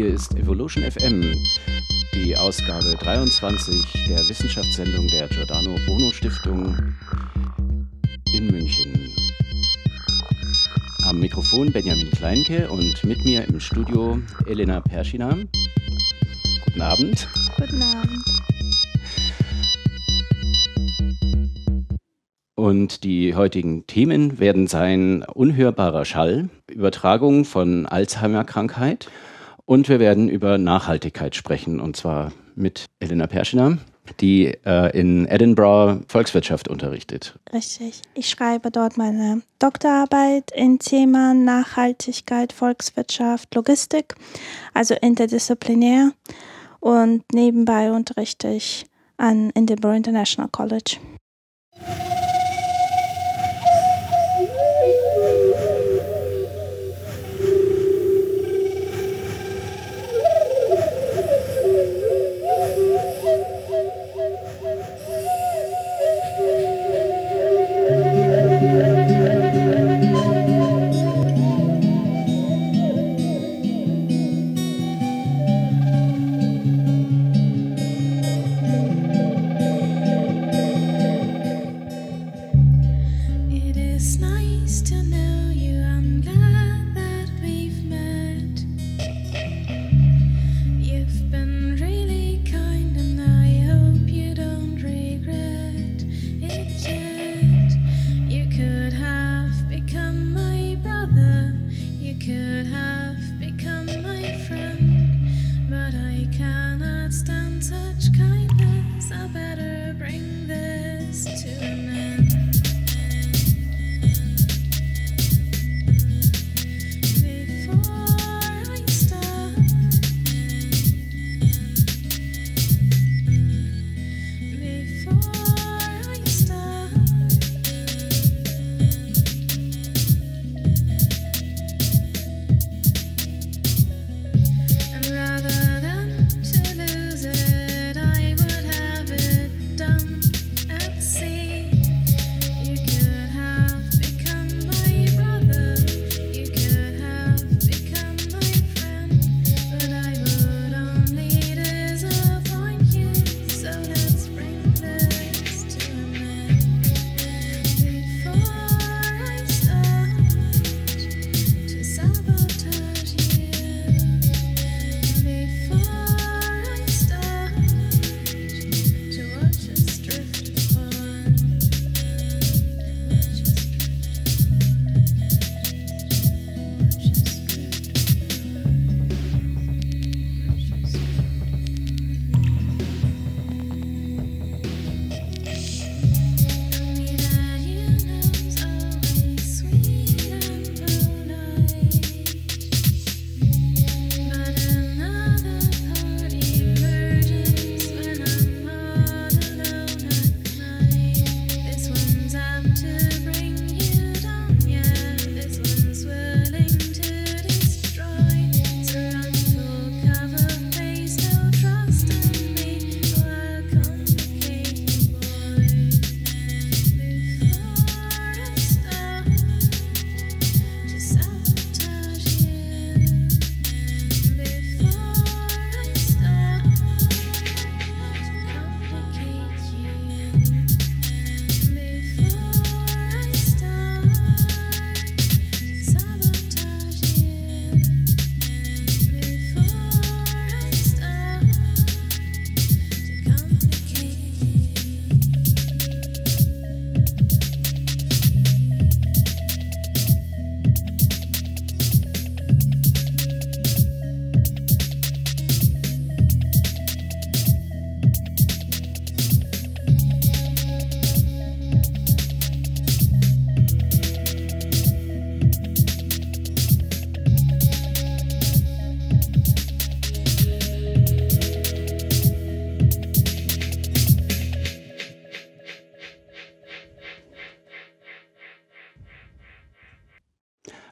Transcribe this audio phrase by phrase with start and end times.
[0.00, 1.36] Hier ist Evolution FM,
[2.14, 6.74] die Ausgabe 23 der Wissenschaftssendung der Giordano Bruno Stiftung
[8.32, 9.12] in München.
[11.04, 15.36] Am Mikrofon Benjamin Kleinke und mit mir im Studio Elena Perschina.
[16.64, 17.28] Guten Abend.
[17.58, 18.24] Guten Abend.
[22.54, 29.10] Und die heutigen Themen werden sein unhörbarer Schall, Übertragung von Alzheimer-Krankheit
[29.70, 33.78] und wir werden über Nachhaltigkeit sprechen und zwar mit Elena Perschiner,
[34.18, 37.38] die äh, in Edinburgh Volkswirtschaft unterrichtet.
[37.52, 38.02] Richtig.
[38.14, 44.16] Ich schreibe dort meine Doktorarbeit in Themen Nachhaltigkeit, Volkswirtschaft, Logistik,
[44.74, 46.14] also interdisziplinär.
[46.80, 48.86] Und nebenbei unterrichte ich
[49.18, 50.96] an Edinburgh International College.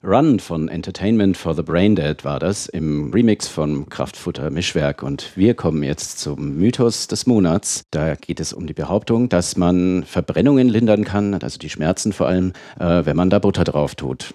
[0.08, 5.02] Run von Entertainment for the Braindead war das im Remix von Kraftfutter Mischwerk.
[5.02, 7.84] Und wir kommen jetzt zum Mythos des Monats.
[7.90, 12.26] Da geht es um die Behauptung, dass man Verbrennungen lindern kann, also die Schmerzen vor
[12.26, 14.32] allem, äh, wenn man da Butter drauf tut.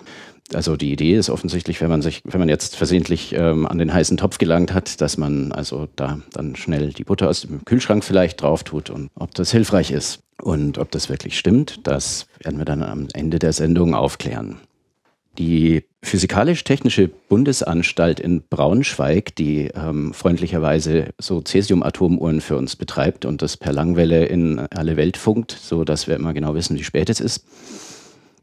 [0.53, 3.91] Also die Idee ist offensichtlich, wenn man sich, wenn man jetzt versehentlich ähm, an den
[3.91, 8.03] heißen Topf gelangt hat, dass man also da dann schnell die Butter aus dem Kühlschrank
[8.03, 10.19] vielleicht drauf tut und ob das hilfreich ist.
[10.39, 14.59] Und ob das wirklich stimmt, das werden wir dann am Ende der Sendung aufklären.
[15.39, 23.57] Die Physikalisch-Technische Bundesanstalt in Braunschweig, die ähm, freundlicherweise so Cäsium-Atomuhren für uns betreibt und das
[23.57, 27.19] per Langwelle in alle Welt funkt, so dass wir immer genau wissen, wie spät es
[27.19, 27.45] ist.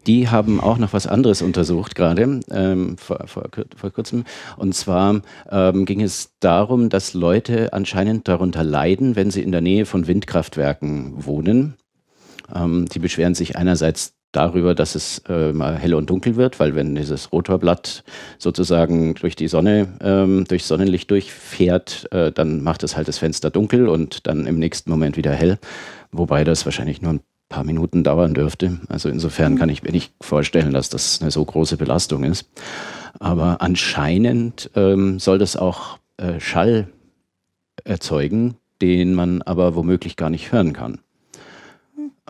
[0.07, 3.45] Die haben auch noch was anderes untersucht gerade ähm, vor, vor,
[3.77, 4.25] vor, kurzem.
[4.57, 5.21] Und zwar
[5.51, 10.07] ähm, ging es darum, dass Leute anscheinend darunter leiden, wenn sie in der Nähe von
[10.07, 11.75] Windkraftwerken wohnen.
[12.53, 16.75] Ähm, die beschweren sich einerseits darüber, dass es äh, mal hell und dunkel wird, weil
[16.75, 18.05] wenn dieses Rotorblatt
[18.38, 23.50] sozusagen durch die Sonne, ähm, durch Sonnenlicht durchfährt, äh, dann macht es halt das Fenster
[23.50, 25.59] dunkel und dann im nächsten Moment wieder hell.
[26.12, 28.79] Wobei das wahrscheinlich nur ein paar Minuten dauern dürfte.
[28.88, 32.49] Also insofern kann ich mir nicht vorstellen, dass das eine so große Belastung ist.
[33.19, 36.88] Aber anscheinend ähm, soll das auch äh, Schall
[37.83, 41.00] erzeugen, den man aber womöglich gar nicht hören kann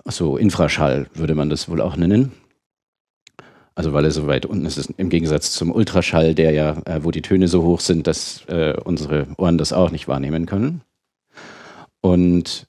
[0.04, 2.32] so Infraschall würde man das wohl auch nennen.
[3.74, 7.10] Also weil er so weit unten ist, im Gegensatz zum Ultraschall, der ja, äh, wo
[7.10, 10.82] die Töne so hoch sind, dass äh, unsere Ohren das auch nicht wahrnehmen können.
[12.00, 12.66] Und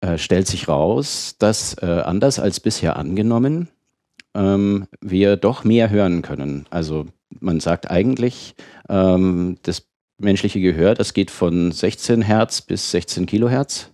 [0.00, 3.68] äh, stellt sich raus, dass äh, anders als bisher angenommen,
[4.34, 6.66] ähm, wir doch mehr hören können.
[6.70, 7.06] Also
[7.40, 8.54] man sagt eigentlich,
[8.88, 9.86] ähm, das
[10.18, 13.90] menschliche Gehör, das geht von 16 Hertz bis 16 Kilohertz.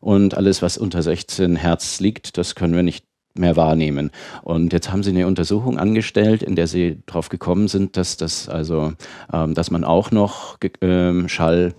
[0.00, 3.04] Und alles, was unter 16 Hertz liegt, das können wir nicht
[3.34, 4.10] mehr wahrnehmen.
[4.42, 8.48] Und jetzt haben sie eine Untersuchung angestellt, in der sie darauf gekommen sind, dass das
[8.48, 8.92] also,
[9.32, 11.74] ähm, dass man auch noch ähm, Schall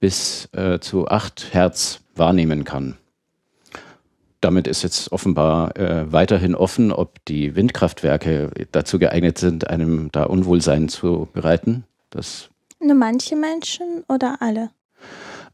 [0.00, 2.96] bis äh, zu 8 Hertz wahrnehmen kann.
[4.40, 10.24] Damit ist jetzt offenbar äh, weiterhin offen, ob die Windkraftwerke dazu geeignet sind, einem da
[10.24, 11.84] Unwohlsein zu bereiten.
[12.10, 14.70] Das Nur manche Menschen oder alle?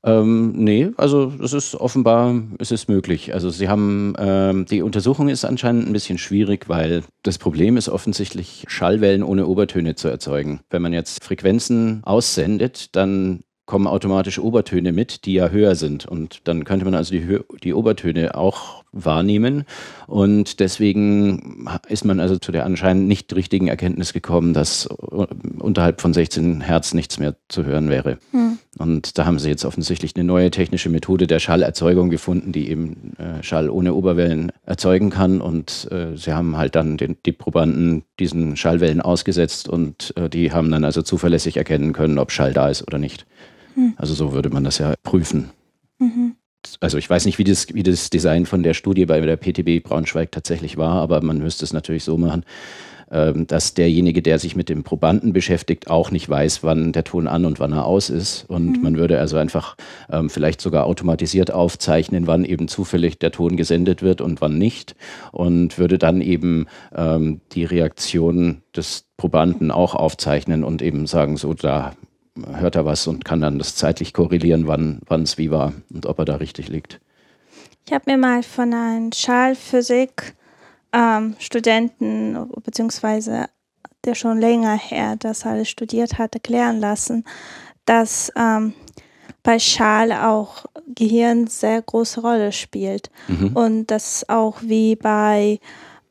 [0.04, 3.34] Ähm, nee, also es ist offenbar, es ist möglich.
[3.34, 7.88] Also sie haben, ähm, die Untersuchung ist anscheinend ein bisschen schwierig, weil das Problem ist
[7.88, 10.60] offensichtlich, Schallwellen ohne Obertöne zu erzeugen.
[10.70, 16.06] Wenn man jetzt Frequenzen aussendet, dann kommen automatisch Obertöne mit, die ja höher sind.
[16.06, 19.64] Und dann könnte man also die, die Obertöne auch wahrnehmen.
[20.06, 26.14] Und deswegen ist man also zu der anscheinend nicht richtigen Erkenntnis gekommen, dass unterhalb von
[26.14, 28.18] 16 Hertz nichts mehr zu hören wäre.
[28.32, 28.58] Hm.
[28.78, 33.14] Und da haben sie jetzt offensichtlich eine neue technische Methode der Schallerzeugung gefunden, die eben
[33.18, 35.40] äh, Schall ohne Oberwellen erzeugen kann.
[35.40, 40.52] Und äh, sie haben halt dann den, die Probanden diesen Schallwellen ausgesetzt und äh, die
[40.52, 43.26] haben dann also zuverlässig erkennen können, ob Schall da ist oder nicht.
[43.74, 43.94] Hm.
[43.96, 45.50] Also so würde man das ja prüfen.
[45.98, 46.36] Mhm.
[46.80, 49.82] Also ich weiß nicht, wie das, wie das Design von der Studie bei der PTB
[49.82, 52.44] Braunschweig tatsächlich war, aber man müsste es natürlich so machen,
[53.10, 57.26] ähm, dass derjenige, der sich mit dem Probanden beschäftigt, auch nicht weiß, wann der Ton
[57.26, 58.44] an und wann er aus ist.
[58.48, 58.82] Und mhm.
[58.82, 59.76] man würde also einfach
[60.10, 64.94] ähm, vielleicht sogar automatisiert aufzeichnen, wann eben zufällig der Ton gesendet wird und wann nicht.
[65.32, 71.54] Und würde dann eben ähm, die Reaktion des Probanden auch aufzeichnen und eben sagen, so
[71.54, 71.94] da
[72.46, 76.18] hört er was und kann dann das zeitlich korrelieren, wann es wie war und ob
[76.18, 77.00] er da richtig liegt.
[77.86, 80.34] Ich habe mir mal von einem Schallphysik
[80.92, 83.46] ähm, Studenten, beziehungsweise
[84.04, 87.24] der schon länger her das alles studiert hat, erklären lassen,
[87.84, 88.74] dass ähm,
[89.42, 93.56] bei Schal auch Gehirn sehr große Rolle spielt mhm.
[93.56, 95.58] und dass auch wie bei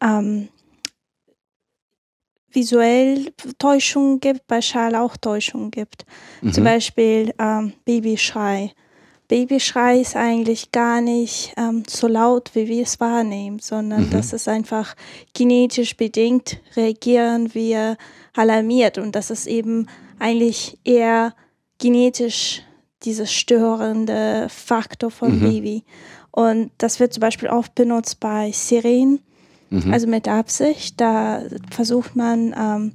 [0.01, 0.50] ähm,
[2.58, 6.06] visuell Täuschungen gibt, bei Schal auch Täuschungen gibt.
[6.42, 6.54] Mhm.
[6.54, 8.72] Zum Beispiel ähm, Babyschrei.
[9.28, 14.10] Babyschrei ist eigentlich gar nicht ähm, so laut, wie wir es wahrnehmen, sondern mhm.
[14.10, 14.96] das ist einfach
[15.36, 17.96] genetisch bedingt, reagieren wir
[18.34, 19.88] alarmiert und das ist eben
[20.18, 21.36] eigentlich eher
[21.78, 22.64] genetisch
[23.04, 25.42] dieses störende Faktor vom mhm.
[25.42, 25.84] Baby.
[26.32, 29.20] Und das wird zum Beispiel auch benutzt bei Sirenen,
[29.69, 29.93] mhm.
[29.93, 31.00] also mit Absicht.
[31.00, 32.93] Da versucht man ähm,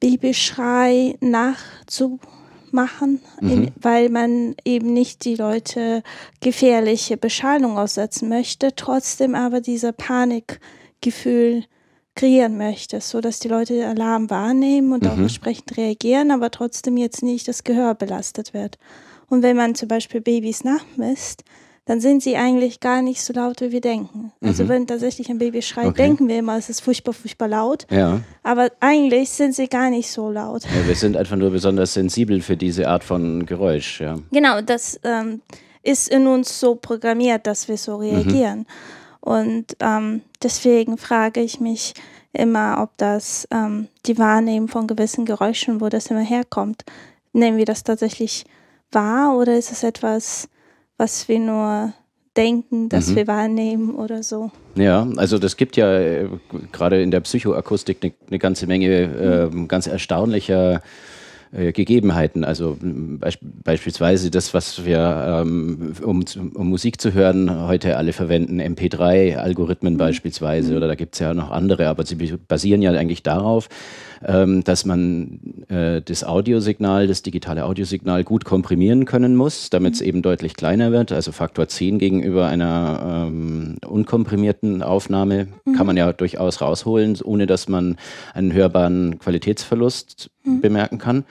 [0.00, 2.40] Babyschrei nachzumachen
[2.72, 3.50] machen, mhm.
[3.50, 6.02] in, weil man eben nicht die Leute
[6.40, 11.64] gefährliche Beschallung aussetzen möchte, trotzdem aber dieser Panikgefühl
[12.14, 15.10] kreieren möchte, so dass die Leute den Alarm wahrnehmen und mhm.
[15.10, 18.78] auch entsprechend reagieren, aber trotzdem jetzt nicht das Gehör belastet wird.
[19.28, 21.44] Und wenn man zum Beispiel Babys nachmisst,
[21.86, 24.32] dann sind sie eigentlich gar nicht so laut, wie wir denken.
[24.42, 24.68] Also mhm.
[24.68, 26.02] wenn tatsächlich ein Baby schreit, okay.
[26.02, 27.86] denken wir immer, es ist furchtbar, furchtbar laut.
[27.90, 28.20] Ja.
[28.42, 30.62] Aber eigentlich sind sie gar nicht so laut.
[30.64, 34.00] Ja, wir sind einfach nur besonders sensibel für diese Art von Geräusch.
[34.00, 34.18] Ja.
[34.30, 35.40] Genau, das ähm,
[35.82, 38.60] ist in uns so programmiert, dass wir so reagieren.
[38.60, 38.66] Mhm.
[39.20, 41.94] Und ähm, deswegen frage ich mich
[42.32, 46.84] immer, ob das ähm, die Wahrnehmung von gewissen Geräuschen, wo das immer herkommt,
[47.32, 48.44] nehmen wir das tatsächlich
[48.92, 50.48] wahr oder ist es etwas,
[51.00, 51.94] was wir nur
[52.36, 53.16] denken, dass mhm.
[53.16, 54.50] wir wahrnehmen oder so?
[54.74, 56.28] Ja, also das gibt ja äh,
[56.72, 60.82] gerade in der Psychoakustik eine ne ganze Menge äh, ganz erstaunlicher
[61.52, 62.44] äh, Gegebenheiten.
[62.44, 66.22] Also be beispielsweise das, was wir, ähm, um,
[66.54, 69.98] um, Musik zu hören, heute alle verwenden, MP3-Algorithmen mhm.
[69.98, 70.76] beispielsweise, mhm.
[70.76, 72.16] oder da gibt es ja noch andere, aber sie
[72.46, 73.70] basieren ja eigentlich darauf,
[74.24, 80.00] ähm, dass man äh, das Audiosignal, das digitale Audiosignal gut komprimieren können muss, damit es
[80.00, 80.06] mhm.
[80.06, 81.12] eben deutlich kleiner wird.
[81.12, 85.74] Also Faktor 10 gegenüber einer ähm, unkomprimierten Aufnahme mhm.
[85.74, 87.96] kann man ja durchaus rausholen, ohne dass man
[88.34, 90.60] einen hörbaren Qualitätsverlust mhm.
[90.60, 91.24] bemerken kann.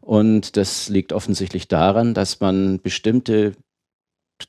[0.00, 3.52] Und das liegt offensichtlich daran, dass man bestimmte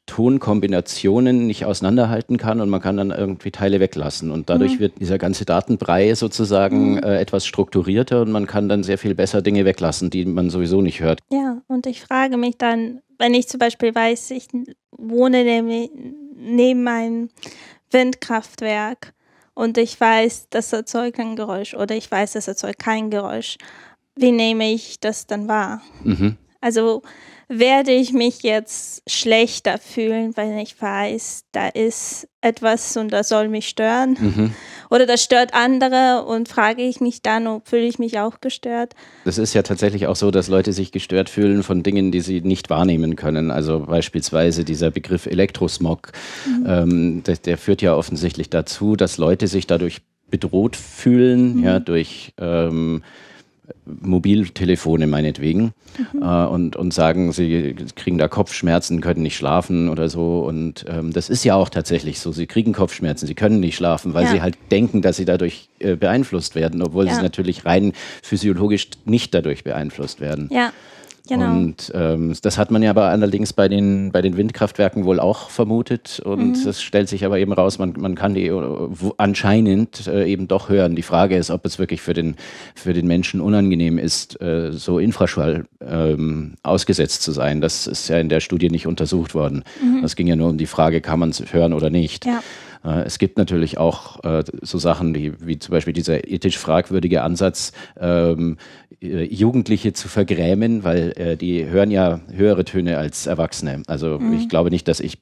[0.05, 4.31] Tonkombinationen nicht auseinanderhalten kann und man kann dann irgendwie Teile weglassen.
[4.31, 4.79] Und dadurch mhm.
[4.79, 7.03] wird dieser ganze Datenbrei sozusagen mhm.
[7.03, 10.81] äh, etwas strukturierter und man kann dann sehr viel besser Dinge weglassen, die man sowieso
[10.81, 11.19] nicht hört.
[11.31, 14.47] Ja, und ich frage mich dann, wenn ich zum Beispiel weiß, ich
[14.91, 17.29] wohne neben, neben einem
[17.91, 19.13] Windkraftwerk
[19.53, 23.57] und ich weiß, das erzeugt ein Geräusch oder ich weiß, das erzeugt kein Geräusch,
[24.15, 25.81] wie nehme ich das dann wahr?
[26.03, 26.37] Mhm.
[26.61, 27.01] Also
[27.49, 33.49] werde ich mich jetzt schlechter fühlen, weil ich weiß, da ist etwas und das soll
[33.49, 34.17] mich stören.
[34.19, 34.53] Mhm.
[34.89, 38.93] Oder das stört andere und frage ich mich dann, ob fühle ich mich auch gestört.
[39.25, 42.39] Das ist ja tatsächlich auch so, dass Leute sich gestört fühlen von Dingen, die sie
[42.39, 43.51] nicht wahrnehmen können.
[43.51, 46.13] Also beispielsweise dieser Begriff Elektrosmog,
[46.45, 46.65] mhm.
[46.67, 51.63] ähm, der, der, führt ja offensichtlich dazu, dass Leute sich dadurch bedroht fühlen, mhm.
[51.63, 53.03] ja, durch ähm,
[53.85, 55.73] Mobiltelefone meinetwegen
[56.13, 56.21] mhm.
[56.21, 60.41] äh, und, und sagen, sie kriegen da Kopfschmerzen, können nicht schlafen oder so.
[60.41, 62.31] Und ähm, das ist ja auch tatsächlich so.
[62.31, 64.31] Sie kriegen Kopfschmerzen, sie können nicht schlafen, weil ja.
[64.31, 67.15] sie halt denken, dass sie dadurch äh, beeinflusst werden, obwohl ja.
[67.15, 70.49] sie natürlich rein physiologisch nicht dadurch beeinflusst werden.
[70.51, 70.71] Ja.
[71.27, 71.51] Genau.
[71.51, 75.49] Und ähm, das hat man ja aber allerdings bei den, bei den Windkraftwerken wohl auch
[75.49, 76.19] vermutet.
[76.19, 76.73] Und es mhm.
[76.73, 80.95] stellt sich aber eben raus, man, man kann die äh, anscheinend äh, eben doch hören.
[80.95, 82.35] Die Frage ist, ob es wirklich für den,
[82.75, 87.61] für den Menschen unangenehm ist, äh, so Infraschall ähm, ausgesetzt zu sein.
[87.61, 89.63] Das ist ja in der Studie nicht untersucht worden.
[89.81, 90.03] Mhm.
[90.03, 92.25] Es ging ja nur um die Frage, kann man es hören oder nicht.
[92.25, 92.41] Ja.
[92.83, 97.23] Äh, es gibt natürlich auch äh, so Sachen wie, wie zum Beispiel dieser ethisch fragwürdige
[97.23, 98.57] Ansatz, ähm,
[99.01, 103.83] äh, Jugendliche zu vergrämen, weil die hören ja höhere Töne als Erwachsene.
[103.87, 104.33] Also mhm.
[104.33, 105.19] ich glaube nicht, dass ich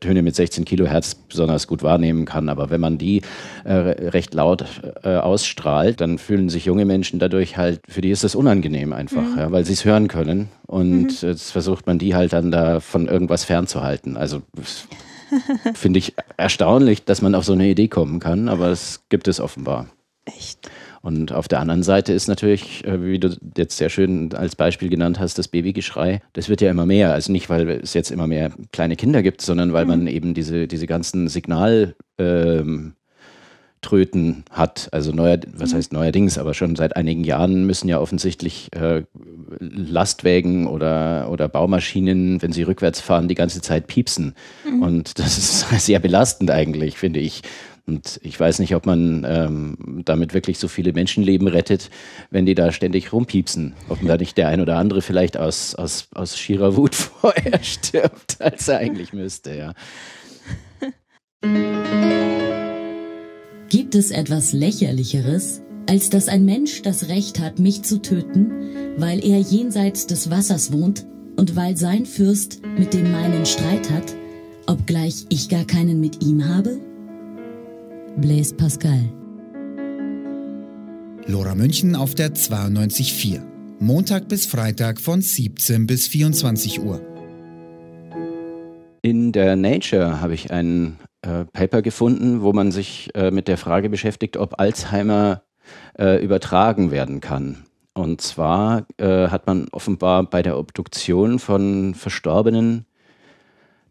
[0.00, 2.48] Töne mit 16 Kilohertz besonders gut wahrnehmen kann.
[2.48, 3.22] Aber wenn man die
[3.64, 4.64] äh, recht laut
[5.02, 9.22] äh, ausstrahlt, dann fühlen sich junge Menschen dadurch halt, für die ist das unangenehm einfach,
[9.22, 9.38] mhm.
[9.38, 10.48] ja, weil sie es hören können.
[10.66, 11.28] Und mhm.
[11.28, 14.16] jetzt versucht man die halt dann da von irgendwas fernzuhalten.
[14.16, 14.42] Also
[15.74, 19.40] finde ich erstaunlich, dass man auf so eine Idee kommen kann, aber es gibt es
[19.40, 19.88] offenbar.
[20.24, 20.70] Echt?
[21.02, 24.90] Und auf der anderen Seite ist natürlich, äh, wie du jetzt sehr schön als Beispiel
[24.90, 26.20] genannt hast, das Babygeschrei.
[26.34, 27.14] Das wird ja immer mehr.
[27.14, 29.90] Also nicht, weil es jetzt immer mehr kleine Kinder gibt, sondern weil mhm.
[29.90, 31.94] man eben diese, diese ganzen Signal...
[32.18, 32.94] Ähm,
[33.82, 34.88] Tröten hat.
[34.92, 35.76] Also neuer, was mhm.
[35.76, 39.02] heißt neuerdings, aber schon seit einigen Jahren müssen ja offensichtlich äh,
[39.58, 44.34] Lastwägen oder, oder Baumaschinen, wenn sie rückwärts fahren, die ganze Zeit piepsen.
[44.68, 44.82] Mhm.
[44.82, 47.42] Und das ist sehr belastend eigentlich, finde ich.
[47.86, 51.90] Und ich weiß nicht, ob man ähm, damit wirklich so viele Menschenleben rettet,
[52.30, 53.74] wenn die da ständig rumpiepsen.
[53.88, 58.40] Ob da nicht der ein oder andere vielleicht aus, aus, aus schierer Wut vorher stirbt,
[58.40, 59.74] als er eigentlich müsste, ja.
[63.70, 68.50] Gibt es etwas Lächerlicheres, als dass ein Mensch das Recht hat, mich zu töten,
[68.96, 74.16] weil er jenseits des Wassers wohnt und weil sein Fürst mit dem meinen Streit hat,
[74.66, 76.80] obgleich ich gar keinen mit ihm habe?
[78.16, 79.08] Blaise Pascal.
[81.28, 83.40] Lora München auf der 92.4.
[83.78, 87.00] Montag bis Freitag von 17 bis 24 Uhr.
[89.02, 93.58] In der Nature habe ich ein äh, Paper gefunden, wo man sich äh, mit der
[93.58, 95.42] Frage beschäftigt, ob Alzheimer
[95.98, 97.64] äh, übertragen werden kann.
[97.92, 102.86] Und zwar äh, hat man offenbar bei der Obduktion von Verstorbenen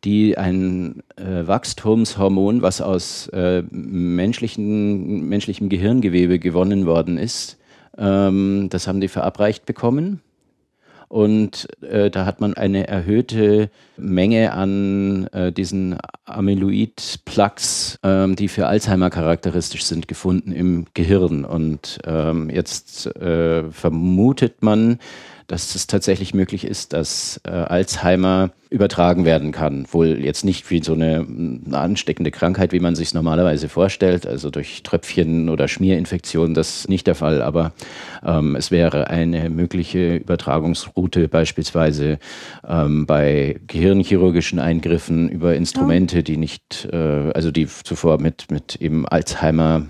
[0.04, 7.58] die ein äh, Wachstumshormon, was aus äh, menschlichen, menschlichem Gehirngewebe gewonnen worden ist,
[7.98, 10.22] ähm, das haben die verabreicht bekommen.
[11.10, 18.68] Und äh, da hat man eine erhöhte Menge an äh, diesen Amyloid-Plaques, ähm, die für
[18.68, 21.46] Alzheimer charakteristisch sind, gefunden im Gehirn.
[21.46, 25.00] Und ähm, jetzt äh, vermutet man,
[25.50, 29.88] dass es tatsächlich möglich ist, dass äh, Alzheimer übertragen werden kann.
[29.92, 34.52] Wohl jetzt nicht wie so eine, eine ansteckende Krankheit, wie man sich normalerweise vorstellt, also
[34.52, 37.74] durch Tröpfchen oder Schmierinfektionen, das ist nicht der Fall, aber
[38.24, 42.20] ähm, es wäre eine mögliche Übertragungsroute beispielsweise
[42.68, 49.08] ähm, bei gehirnchirurgischen Eingriffen über Instrumente, die nicht, äh, also die zuvor mit, mit eben
[49.08, 49.88] Alzheimer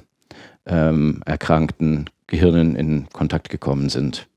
[0.65, 4.27] ähm, erkrankten Gehirnen in Kontakt gekommen sind.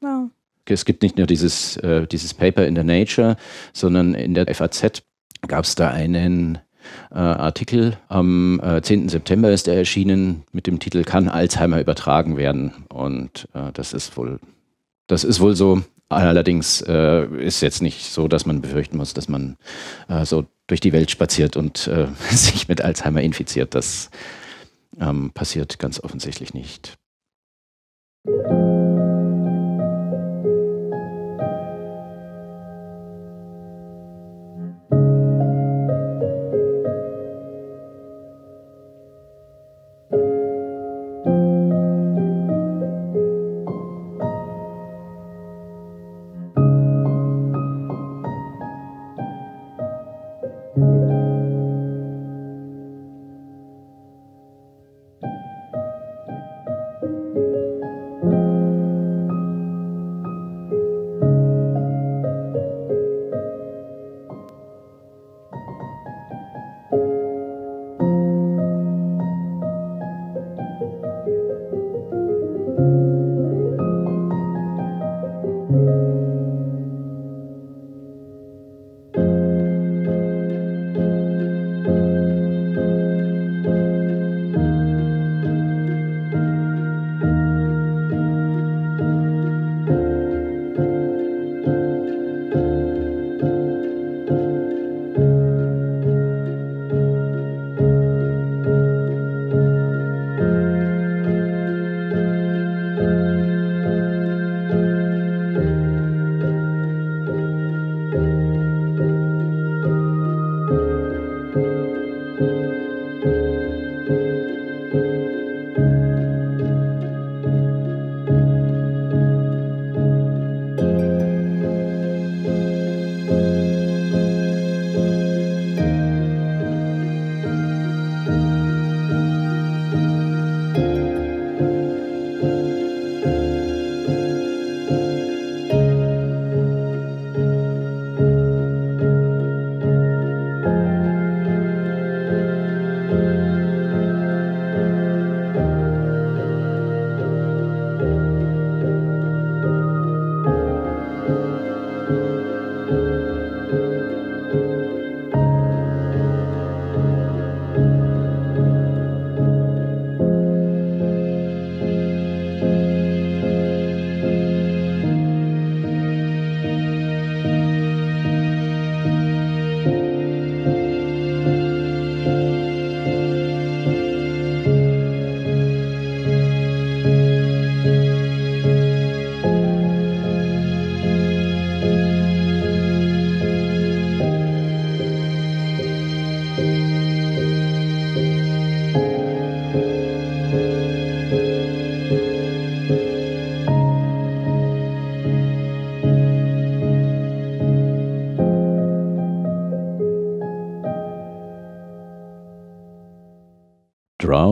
[0.00, 0.30] Wow
[0.66, 3.36] es gibt nicht nur dieses, äh, dieses Paper in der Nature,
[3.72, 5.02] sondern in der FAZ
[5.46, 6.58] gab es da einen
[7.10, 7.96] äh, Artikel.
[8.08, 9.08] Am äh, 10.
[9.08, 12.72] September ist er erschienen mit dem Titel Kann Alzheimer übertragen werden?
[12.88, 14.40] Und äh, das ist wohl,
[15.06, 15.82] das ist wohl so.
[16.10, 19.56] Allerdings äh, ist jetzt nicht so, dass man befürchten muss, dass man
[20.08, 23.74] äh, so durch die Welt spaziert und äh, sich mit Alzheimer infiziert.
[23.74, 24.10] Das
[25.00, 26.96] ähm, passiert ganz offensichtlich nicht.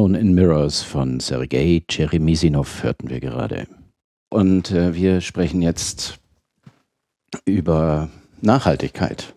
[0.02, 3.68] Drown in Mirrors von Sergei Cheremisinov hörten wir gerade.
[4.30, 6.18] Und äh, wir sprechen jetzt
[7.44, 8.08] über
[8.40, 9.36] Nachhaltigkeit.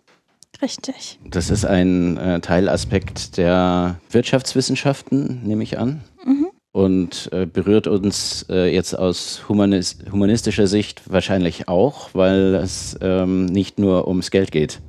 [0.63, 1.19] Richtig.
[1.23, 6.01] Das ist ein äh, Teilaspekt der Wirtschaftswissenschaften, nehme ich an.
[6.25, 6.47] Mhm.
[6.71, 13.45] Und äh, berührt uns äh, jetzt aus humanis humanistischer Sicht wahrscheinlich auch, weil es ähm,
[13.45, 14.81] nicht nur ums Geld geht.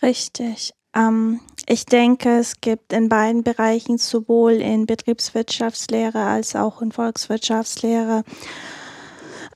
[0.00, 0.72] Richtig.
[0.94, 8.22] Ähm, ich denke, es gibt in beiden Bereichen, sowohl in Betriebswirtschaftslehre als auch in Volkswirtschaftslehre,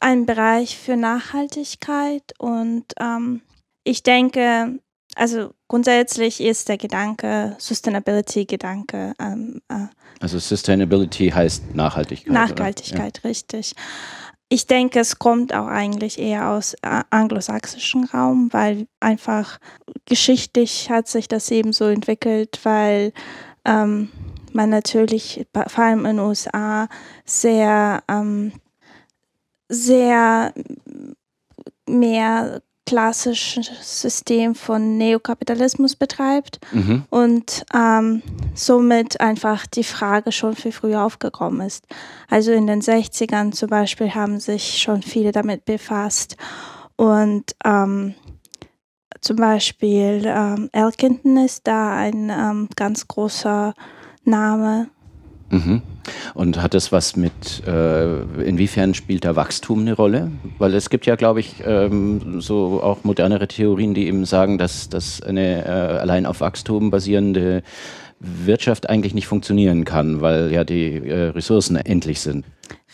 [0.01, 2.33] einen Bereich für Nachhaltigkeit.
[2.38, 3.42] Und ähm,
[3.85, 4.79] ich denke,
[5.14, 9.14] also grundsätzlich ist der Gedanke, Sustainability-Gedanke.
[9.18, 9.87] Ähm, äh,
[10.20, 12.33] also Sustainability heißt Nachhaltigkeit.
[12.33, 13.29] Nachhaltigkeit, ja.
[13.29, 13.74] richtig.
[14.48, 19.58] Ich denke, es kommt auch eigentlich eher aus äh, anglosächsischen Raum, weil einfach
[20.06, 23.12] geschichtlich hat sich das eben so entwickelt, weil
[23.64, 24.11] ähm,
[24.52, 26.88] man natürlich vor allem in den USA
[27.26, 28.52] sehr, ähm,
[29.68, 30.54] sehr
[31.87, 37.05] mehr klassisches System von Neokapitalismus betreibt mhm.
[37.11, 38.22] und ähm,
[38.55, 41.87] somit einfach die Frage schon viel früher aufgekommen ist.
[42.29, 46.37] Also in den 60ern zum Beispiel haben sich schon viele damit befasst
[46.96, 48.14] und ähm,
[49.20, 53.74] zum Beispiel ähm, Elkington ist da ein ähm, ganz großer
[54.24, 54.88] Name.
[55.51, 55.83] Mhm.
[56.35, 60.31] Und hat das was mit, äh, inwiefern spielt da Wachstum eine Rolle?
[60.59, 64.88] Weil es gibt ja, glaube ich, ähm, so auch modernere Theorien, die eben sagen, dass,
[64.88, 67.62] dass eine äh, allein auf Wachstum basierende
[68.21, 72.44] Wirtschaft eigentlich nicht funktionieren kann, weil ja die äh, Ressourcen endlich sind.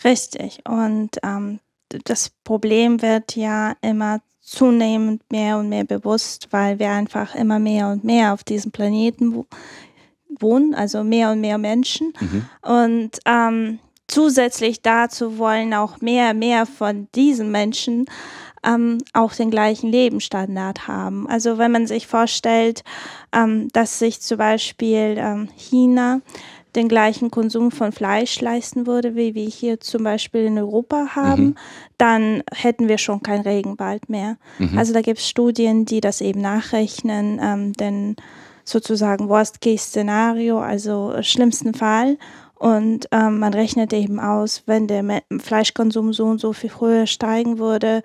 [0.03, 0.59] Richtig.
[0.67, 1.59] Und ähm,
[2.03, 7.89] das Problem wird ja immer zunehmend mehr und mehr bewusst, weil wir einfach immer mehr
[7.89, 9.45] und mehr auf diesem Planeten
[10.39, 12.13] wohnen, also mehr und mehr Menschen.
[12.19, 12.45] Mhm.
[12.61, 18.05] Und ähm, zusätzlich dazu wollen auch mehr, und mehr von diesen Menschen
[18.65, 21.27] ähm, auch den gleichen Lebensstandard haben.
[21.29, 22.83] Also wenn man sich vorstellt,
[23.31, 26.21] ähm, dass sich zum Beispiel ähm, China
[26.75, 31.43] den gleichen Konsum von Fleisch leisten würde, wie wir hier zum Beispiel in Europa haben,
[31.43, 31.55] mhm.
[31.97, 34.37] dann hätten wir schon kein Regenwald mehr.
[34.59, 34.77] Mhm.
[34.77, 38.17] Also da gibt es Studien, die das eben nachrechnen, ähm, denn
[38.65, 42.17] sozusagen Worst-Case-Szenario, also schlimmsten Fall.
[42.55, 47.59] Und ähm, man rechnet eben aus, wenn der Fleischkonsum so und so viel früher steigen
[47.59, 48.01] würde,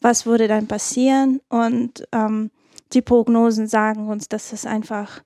[0.00, 1.40] was würde dann passieren?
[1.48, 2.50] Und ähm,
[2.92, 5.22] die Prognosen sagen uns, dass es einfach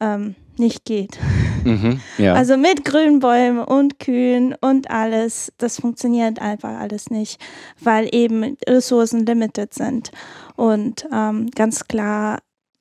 [0.00, 1.18] ähm, nicht geht.
[1.66, 2.34] Mhm, ja.
[2.34, 7.40] Also mit Grünbäumen und Kühen und alles, das funktioniert einfach alles nicht,
[7.80, 10.12] weil eben Ressourcen limited sind.
[10.54, 12.38] Und ähm, ganz klar,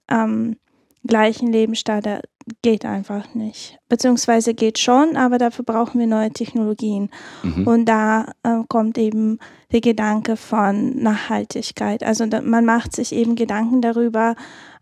[0.07, 0.57] ähm,
[1.07, 2.25] gleichen Lebensstandard
[2.61, 3.79] geht einfach nicht.
[3.89, 7.09] Beziehungsweise geht schon, aber dafür brauchen wir neue Technologien.
[7.43, 7.67] Mhm.
[7.67, 9.39] Und da äh, kommt eben
[9.71, 12.03] der Gedanke von Nachhaltigkeit.
[12.03, 14.35] Also da, man macht sich eben Gedanken darüber,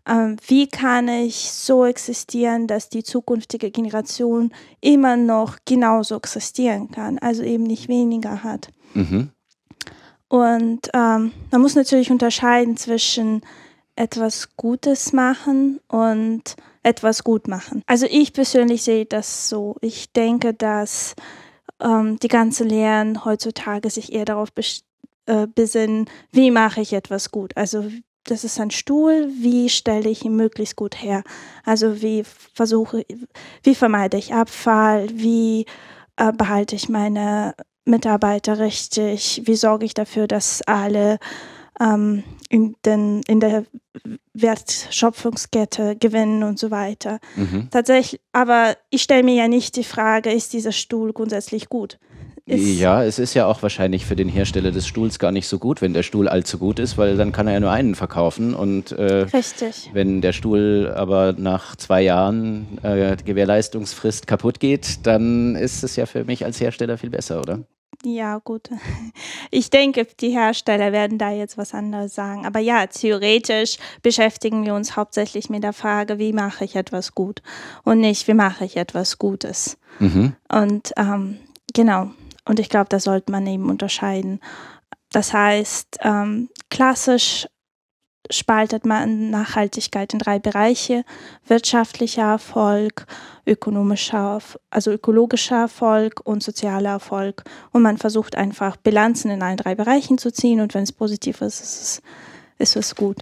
[0.04, 7.18] äh, wie kann ich so existieren, dass die zukünftige Generation immer noch genauso existieren kann,
[7.18, 8.68] also eben nicht weniger hat.
[8.92, 9.30] Mhm.
[10.28, 13.42] Und ähm, man muss natürlich unterscheiden zwischen
[13.96, 17.82] etwas Gutes machen und etwas gut machen.
[17.86, 19.76] Also ich persönlich sehe das so.
[19.80, 21.14] Ich denke, dass
[21.80, 24.48] ähm, die ganzen Lehren heutzutage sich eher darauf
[25.26, 27.56] äh, besinnen, wie mache ich etwas gut.
[27.56, 27.90] Also
[28.24, 31.22] das ist ein Stuhl, wie stelle ich ihn möglichst gut her?
[31.64, 33.04] Also wie versuche,
[33.62, 35.66] wie vermeide ich Abfall, wie
[36.16, 37.54] äh, behalte ich meine
[37.84, 41.18] Mitarbeiter richtig, wie sorge ich dafür, dass alle
[41.80, 43.64] ähm, in, den, in der
[44.32, 47.18] Wertschöpfungskette gewinnen und so weiter.
[47.36, 47.68] Mhm.
[47.70, 51.98] Tatsächlich, aber ich stelle mir ja nicht die Frage, ist dieser Stuhl grundsätzlich gut?
[52.46, 55.58] Ist ja, es ist ja auch wahrscheinlich für den Hersteller des Stuhls gar nicht so
[55.58, 58.54] gut, wenn der Stuhl allzu gut ist, weil dann kann er ja nur einen verkaufen.
[58.54, 59.90] Und äh, Richtig.
[59.94, 66.04] wenn der Stuhl aber nach zwei Jahren äh, Gewährleistungsfrist kaputt geht, dann ist es ja
[66.04, 67.60] für mich als Hersteller viel besser, oder?
[68.04, 68.68] Ja, gut.
[69.50, 72.44] Ich denke, die Hersteller werden da jetzt was anderes sagen.
[72.44, 77.40] Aber ja, theoretisch beschäftigen wir uns hauptsächlich mit der Frage, wie mache ich etwas gut
[77.84, 79.78] und nicht, wie mache ich etwas Gutes.
[80.00, 80.34] Mhm.
[80.48, 81.38] Und ähm,
[81.72, 82.10] genau.
[82.44, 84.40] Und ich glaube, da sollte man eben unterscheiden.
[85.12, 87.46] Das heißt, ähm, klassisch
[88.30, 91.04] spaltet man Nachhaltigkeit in drei Bereiche:
[91.46, 93.06] wirtschaftlicher Erfolg,
[93.46, 97.44] ökonomischer, also ökologischer Erfolg und sozialer Erfolg.
[97.72, 101.40] Und man versucht einfach Bilanzen in allen drei Bereichen zu ziehen und wenn es positiv
[101.40, 102.02] ist, ist es,
[102.58, 103.18] ist es gut.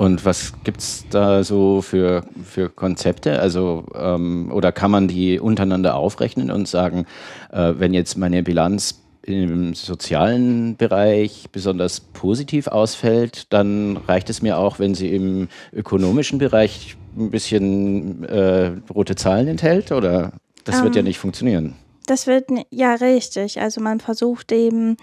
[0.00, 3.38] Und was gibt es da so für, für Konzepte?
[3.38, 7.04] Also, ähm, oder kann man die untereinander aufrechnen und sagen,
[7.52, 14.58] äh, wenn jetzt meine Bilanz im sozialen Bereich besonders positiv ausfällt, dann reicht es mir
[14.58, 19.92] auch, wenn sie im ökonomischen Bereich ein bisschen äh, rote Zahlen enthält?
[19.92, 20.32] Oder
[20.64, 21.74] das ähm, wird ja ähm, nicht funktionieren?
[22.06, 23.60] Das wird, ja, richtig.
[23.60, 24.96] Also man versucht eben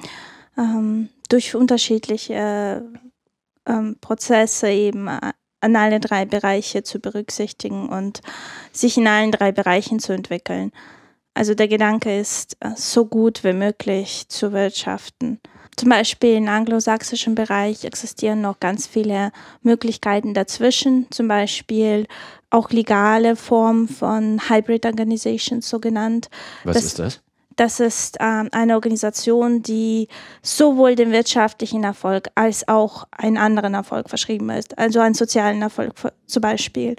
[0.58, 2.84] ähm, durch unterschiedliche
[3.66, 8.22] ähm, Prozesse eben äh, an alle drei Bereiche zu berücksichtigen und
[8.72, 10.72] sich in allen drei Bereichen zu entwickeln.
[11.38, 15.40] Also der Gedanke ist, äh, so gut wie möglich zu wirtschaften.
[15.76, 22.08] Zum Beispiel im anglosächsischen Bereich existieren noch ganz viele Möglichkeiten dazwischen, zum Beispiel
[22.50, 26.30] auch legale Formen von Hybrid Organizations, so genannt.
[26.64, 27.22] Was das, ist das?
[27.56, 30.08] das ist ähm, eine Organisation, die
[30.42, 35.94] sowohl den wirtschaftlichen Erfolg als auch einen anderen Erfolg verschrieben ist, also einen sozialen Erfolg
[36.26, 36.96] zum Beispiel.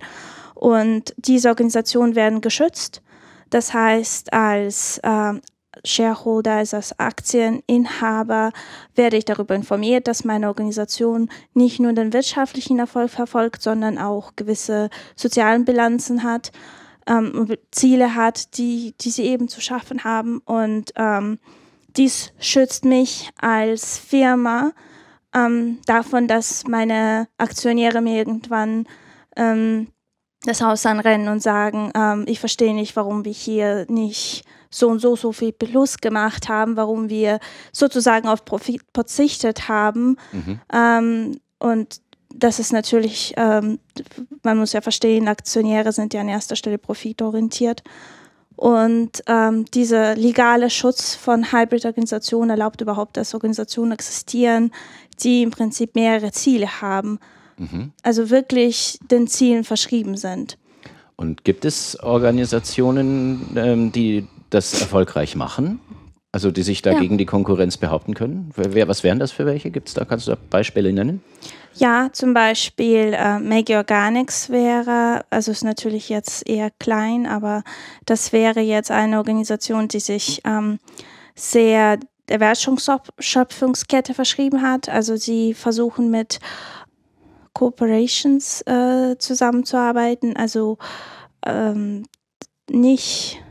[0.55, 3.03] Und diese Organisationen werden geschützt.
[3.51, 5.41] Das heißt, als ähm,
[5.85, 8.53] Shareholder, also als Aktieninhaber,
[8.95, 14.37] werde ich darüber informiert, dass meine Organisation nicht nur den wirtschaftlichen Erfolg verfolgt, sondern auch
[14.37, 16.53] gewisse sozialen Bilanzen hat
[17.09, 20.39] ähm, Ziele hat, die, die sie eben zu schaffen haben.
[20.45, 21.39] Und ähm,
[21.97, 24.73] dies schützt mich als Firma
[25.35, 28.87] ähm, davon, dass meine Aktionäre mir irgendwann
[29.37, 29.89] ähm,
[30.45, 35.01] das Haus anrennen und sagen, ähm, ich verstehe nicht, warum wir hier nicht so und
[35.01, 37.41] so so viel Plus gemacht haben, warum wir
[37.73, 40.17] sozusagen auf Profit verzichtet haben.
[40.33, 40.61] Mhm.
[40.73, 42.01] Ähm, und
[42.33, 43.81] das ist natürlich, ähm,
[44.43, 47.83] man muss ja verstehen, Aktionäre sind ja an erster Stelle profitorientiert.
[48.55, 54.73] Und ähm, dieser legale Schutz von Hybrid-Organisationen erlaubt überhaupt, dass Organisationen existieren,
[55.21, 57.19] die im Prinzip mehrere Ziele haben.
[57.59, 57.93] Mhm.
[58.03, 60.57] Also wirklich den Zielen verschrieben sind.
[61.17, 65.81] Und gibt es Organisationen, ähm, die das erfolgreich machen?
[66.31, 67.19] Also die sich dagegen ja.
[67.19, 68.53] die Konkurrenz behaupten können?
[68.55, 69.71] Was wären das für welche?
[69.71, 71.23] Gibt es da, kannst du da Beispiele nennen?
[71.75, 77.63] Ja, zum Beispiel äh, Make Organics wäre, also ist natürlich jetzt eher klein, aber
[78.05, 80.79] das wäre jetzt eine Organisation, die sich ähm,
[81.35, 84.89] sehr der Wertschöpfungskette verschrieben hat.
[84.89, 86.41] Also sie versuchen mit
[87.59, 90.79] Corporations äh, zusammenzuarbeiten, also
[91.45, 92.05] ähm,
[92.71, 93.43] nicht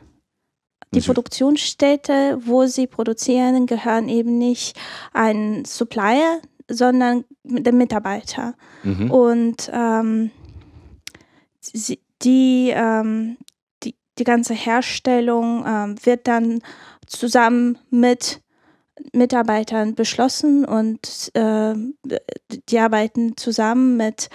[0.93, 4.79] die Produktionsstätte, wo sie produzieren, gehören eben nicht
[5.11, 6.39] ein Supplier,
[6.69, 8.55] sondern der Mitarbeiter.
[8.83, 9.11] Mhm.
[9.11, 10.31] Und ähm,
[11.59, 13.35] sie, die, ähm,
[13.83, 16.61] die, die ganze Herstellung ähm, wird dann
[17.07, 18.39] zusammen mit
[19.13, 21.73] Mitarbeitern beschlossen und äh,
[22.69, 24.29] die arbeiten zusammen mit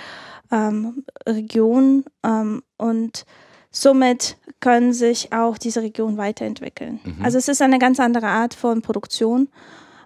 [0.51, 3.25] ähm, Regionen ähm, und
[3.71, 7.01] somit können sich auch diese Regionen weiterentwickeln.
[7.05, 7.25] Mhm.
[7.25, 9.49] Also es ist eine ganz andere Art von Produktion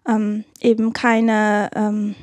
[0.06, 2.14] ähm, eben keine ähm,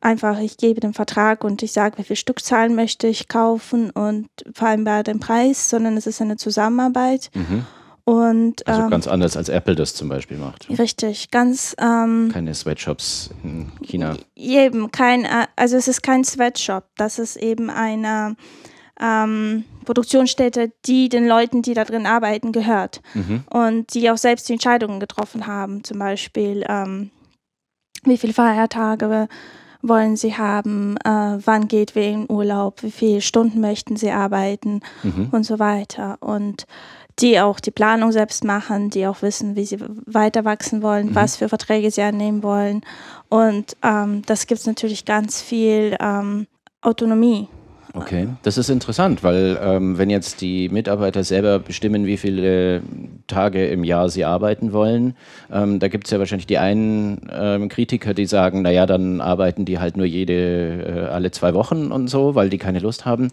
[0.00, 4.28] einfach, ich gebe den Vertrag und ich sage, wie viel Stückzahlen möchte ich kaufen und
[4.52, 7.30] vereinbare den Preis, sondern es ist eine Zusammenarbeit.
[7.34, 7.64] Mhm.
[8.04, 10.68] Und, also ähm, ganz anders als Apple das zum Beispiel macht.
[10.76, 11.76] Richtig, ganz.
[11.78, 14.16] Ähm, Keine Sweatshops in China.
[14.34, 18.36] Eben, kein, äh, also es ist kein Sweatshop, das ist eben eine
[19.00, 23.02] ähm, Produktionsstätte, die den Leuten, die da drin arbeiten, gehört.
[23.14, 23.44] Mhm.
[23.50, 25.84] Und die auch selbst die Entscheidungen getroffen haben.
[25.84, 27.10] Zum Beispiel, ähm,
[28.04, 29.28] wie viele Feiertage
[29.82, 34.80] wollen sie haben, äh, wann geht wer in Urlaub, wie viele Stunden möchten sie arbeiten
[35.02, 35.28] mhm.
[35.32, 36.18] und so weiter.
[36.20, 36.66] Und
[37.18, 41.14] die auch die Planung selbst machen, die auch wissen, wie sie weiter wachsen wollen, mhm.
[41.14, 42.82] was für Verträge sie annehmen wollen.
[43.28, 46.46] Und ähm, das gibt es natürlich ganz viel ähm,
[46.80, 47.48] Autonomie.
[47.94, 52.80] Okay, das ist interessant, weil ähm, wenn jetzt die Mitarbeiter selber bestimmen, wie viele
[53.26, 55.14] Tage im Jahr sie arbeiten wollen,
[55.52, 59.66] ähm, da gibt es ja wahrscheinlich die einen ähm, Kritiker, die sagen, naja, dann arbeiten
[59.66, 63.30] die halt nur jede, äh, alle zwei Wochen und so, weil die keine Lust haben.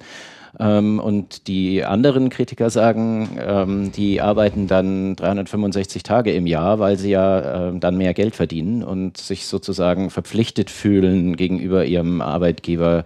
[0.58, 6.98] Ähm, und die anderen Kritiker sagen, ähm, die arbeiten dann 365 Tage im Jahr, weil
[6.98, 13.04] sie ja äh, dann mehr Geld verdienen und sich sozusagen verpflichtet fühlen, gegenüber ihrem Arbeitgeber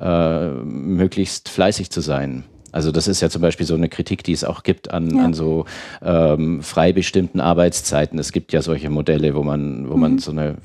[0.00, 2.44] äh, möglichst fleißig zu sein.
[2.74, 5.24] Also das ist ja zum Beispiel so eine Kritik, die es auch gibt an, ja.
[5.24, 5.64] an so
[6.02, 8.18] ähm, frei bestimmten Arbeitszeiten.
[8.18, 10.00] Es gibt ja solche Modelle, wo man, wo mhm.
[10.00, 10.56] man so eine,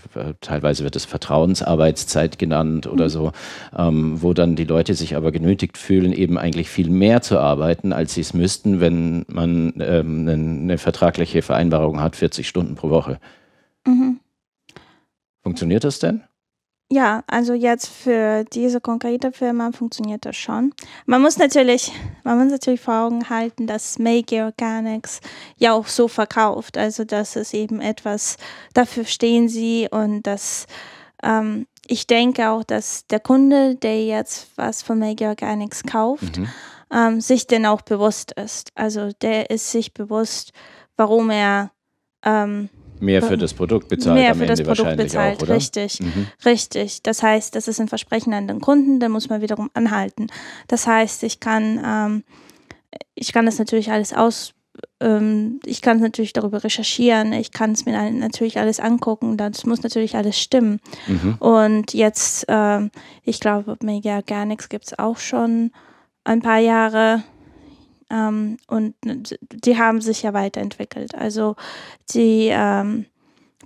[0.41, 3.09] teilweise wird es Vertrauensarbeitszeit genannt oder mhm.
[3.09, 3.31] so,
[3.77, 7.93] ähm, wo dann die Leute sich aber genötigt fühlen, eben eigentlich viel mehr zu arbeiten,
[7.93, 12.89] als sie es müssten, wenn man ähm, eine, eine vertragliche Vereinbarung hat, 40 Stunden pro
[12.89, 13.19] Woche.
[13.85, 14.19] Mhm.
[15.43, 16.23] Funktioniert das denn?
[16.91, 20.73] Ja, also jetzt für diese konkrete Firma funktioniert das schon.
[21.05, 21.91] Man muss natürlich,
[22.23, 25.21] man muss natürlich vor Augen halten, dass Make Organics
[25.57, 26.79] ja auch so verkauft.
[26.79, 28.37] Also das ist eben etwas,
[28.73, 30.65] dafür stehen sie und das
[31.21, 36.49] ähm, ich denke auch, dass der Kunde, der jetzt was von Make Organics kauft, mhm.
[36.91, 38.71] ähm, sich denn auch bewusst ist.
[38.75, 40.53] Also der ist sich bewusst,
[40.97, 41.71] warum er
[42.23, 42.69] ähm,
[42.99, 45.55] Mehr für das Produkt bezahlt mehr am für Ende das Produkt bezahlt, auch, oder?
[45.55, 46.27] richtig, mhm.
[46.45, 47.01] richtig.
[47.03, 50.27] Das heißt, das ist ein Versprechen an den Kunden, da muss man wiederum anhalten.
[50.67, 52.23] Das heißt, ich kann, ähm,
[53.15, 54.53] ich kann das natürlich alles aus,
[54.99, 59.81] ähm, ich kann natürlich darüber recherchieren, ich kann es mir natürlich alles angucken, das muss
[59.83, 60.79] natürlich alles stimmen.
[61.07, 61.35] Mhm.
[61.39, 62.91] Und jetzt, ähm,
[63.23, 65.71] ich glaube, Mega Organics gibt es auch schon
[66.23, 67.23] ein paar Jahre
[68.09, 68.95] ähm, und
[69.51, 71.15] die haben sich ja weiterentwickelt.
[71.15, 71.55] Also
[72.13, 73.05] die ähm,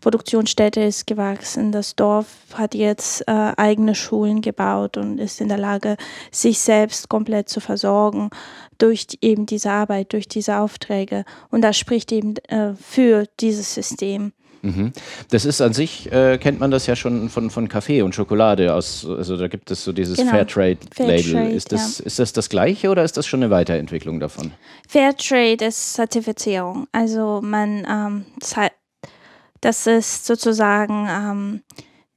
[0.03, 1.71] Produktionsstätte ist gewachsen.
[1.71, 5.95] Das Dorf hat jetzt äh, eigene Schulen gebaut und ist in der Lage,
[6.29, 8.29] sich selbst komplett zu versorgen
[8.77, 11.23] durch die, eben diese Arbeit, durch diese Aufträge.
[11.49, 14.33] Und das spricht eben äh, für dieses System.
[14.63, 14.93] Mhm.
[15.29, 18.73] Das ist an sich, äh, kennt man das ja schon von, von Kaffee und Schokolade
[18.73, 20.31] aus, also da gibt es so dieses genau.
[20.31, 21.23] Fairtrade-Label.
[21.23, 22.05] Fair ist, das, ja.
[22.05, 24.53] ist das das gleiche oder ist das schon eine Weiterentwicklung davon?
[24.87, 26.87] Fairtrade ist Zertifizierung.
[26.93, 28.25] Also man ähm,
[29.59, 31.61] das ist sozusagen ähm,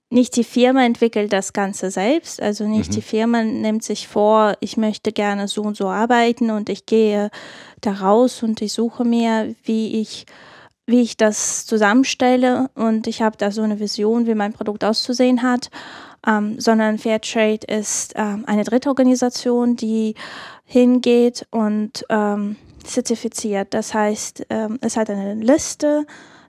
[0.08, 2.94] nicht die Firma entwickelt das Ganze selbst, also nicht mhm.
[2.94, 7.30] die Firma nimmt sich vor, ich möchte gerne so und so arbeiten und ich gehe
[7.80, 10.26] da raus und ich suche mir, wie ich
[10.86, 15.42] wie ich das zusammenstelle und ich habe da so eine Vision, wie mein Produkt auszusehen
[15.42, 15.70] hat,
[16.26, 20.14] ähm, sondern Fairtrade ist ähm, eine dritte Organisation, die
[20.64, 23.74] hingeht und ähm, zertifiziert.
[23.74, 26.06] Das heißt, ähm, es hat eine Liste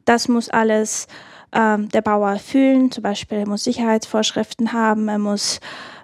[0.08, 1.08] das muss alles
[1.52, 2.92] ähm, der Bauer erfüllen.
[2.92, 5.60] Zum Beispiel, er muss Sicherheitsvorschriften haben, er muss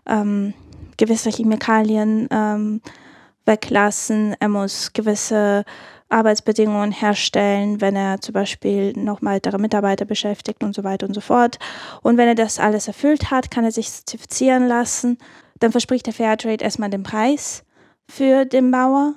[0.06, 0.54] ähm,
[0.98, 2.30] gewisse Chemikalien
[3.46, 5.64] weglassen, er muss gewisse
[6.14, 11.22] Arbeitsbedingungen herstellen, wenn er zum Beispiel noch weitere Mitarbeiter beschäftigt und so weiter und so
[11.22, 11.60] fort.
[12.02, 15.18] Und wenn er das alles erfüllt hat, kann er sich zertifizieren lassen.
[15.60, 17.64] Dann verspricht der Fairtrade erstmal den Preis
[18.08, 19.16] für den Bauer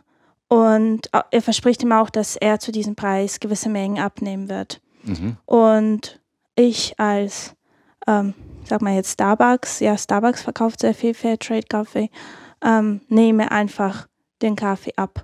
[0.48, 4.80] und er verspricht ihm auch, dass er zu diesem Preis gewisse Mengen abnehmen wird.
[5.02, 5.36] Mhm.
[5.44, 6.20] Und
[6.54, 7.54] ich als,
[8.06, 12.10] ähm, sag mal jetzt Starbucks, ja, Starbucks verkauft sehr viel Fairtrade-Kaffee,
[12.64, 14.06] ähm, nehme einfach
[14.42, 15.22] den Kaffee ab.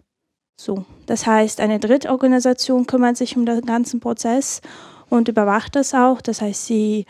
[0.62, 0.84] So.
[1.06, 4.60] Das heißt, eine Drittorganisation kümmert sich um den ganzen Prozess
[5.08, 6.20] und überwacht das auch.
[6.20, 7.06] Das heißt, sie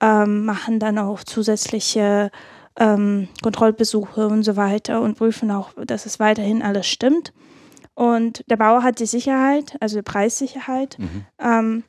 [0.00, 2.30] ähm, machen dann auch zusätzliche
[2.78, 7.32] ähm, Kontrollbesuche und so weiter und prüfen auch, dass es weiterhin alles stimmt.
[7.94, 10.98] Und der Bauer hat die Sicherheit, also die Preissicherheit.
[10.98, 11.24] Mhm.
[11.38, 11.84] Ähm,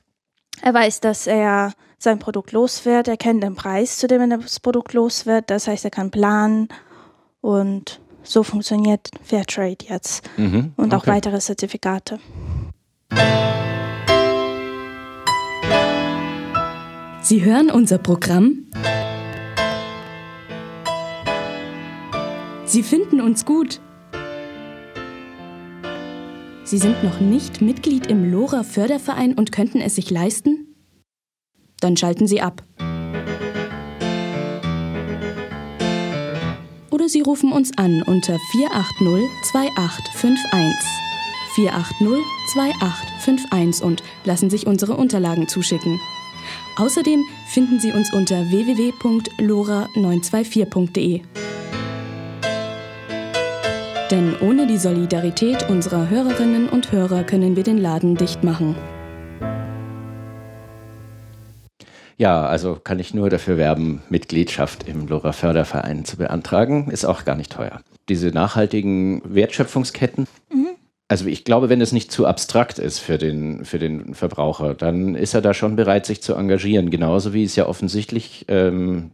[0.61, 3.09] er weiß, dass er sein Produkt los wird.
[3.09, 5.49] Er kennt den Preis, zu dem er das Produkt los wird.
[5.49, 6.69] Das heißt, er kann planen.
[7.41, 10.29] Und so funktioniert Fairtrade jetzt.
[10.37, 10.73] Mhm.
[10.77, 11.11] Und auch okay.
[11.11, 12.19] weitere Zertifikate.
[17.21, 18.65] Sie hören unser Programm.
[22.65, 23.79] Sie finden uns gut.
[26.63, 30.75] Sie sind noch nicht Mitglied im LoRa Förderverein und könnten es sich leisten?
[31.81, 32.63] Dann schalten Sie ab.
[36.91, 41.01] Oder Sie rufen uns an unter 480 2851.
[41.55, 42.23] 480
[42.53, 46.01] 2851 und lassen sich unsere Unterlagen zuschicken.
[46.75, 51.21] Außerdem finden Sie uns unter www.lora924.de.
[54.09, 58.75] Denn ohne die Solidarität unserer Hörerinnen und Hörer können wir den Laden dicht machen.
[62.17, 66.89] Ja, also kann ich nur dafür werben, Mitgliedschaft im Lora Förderverein zu beantragen.
[66.91, 67.81] Ist auch gar nicht teuer.
[68.09, 70.61] Diese nachhaltigen Wertschöpfungsketten, mhm.
[71.11, 75.13] Also ich glaube, wenn es nicht zu abstrakt ist für den, für den Verbraucher, dann
[75.13, 76.89] ist er da schon bereit, sich zu engagieren.
[76.89, 79.11] Genauso wie es ja offensichtlich ähm,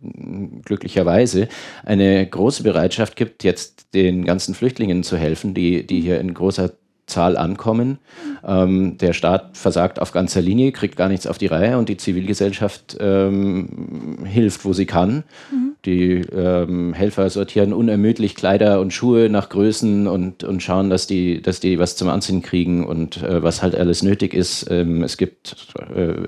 [0.63, 1.47] glücklicherweise
[1.83, 6.73] eine große Bereitschaft gibt, jetzt den ganzen Flüchtlingen zu helfen, die, die hier in großer
[7.08, 8.00] Zahl ankommen.
[8.46, 11.96] Ähm, der Staat versagt auf ganzer Linie, kriegt gar nichts auf die Reihe und die
[11.98, 15.24] Zivilgesellschaft ähm, hilft, wo sie kann.
[15.50, 15.76] Mhm.
[15.86, 21.41] Die ähm, Helfer sortieren unermüdlich Kleider und Schuhe nach Größen und, und schauen, dass die,
[21.41, 24.70] dass die was zum Anziehen kriegen und äh, was halt alles nötig ist.
[24.70, 25.56] Ähm, es gibt
[25.96, 26.28] äh,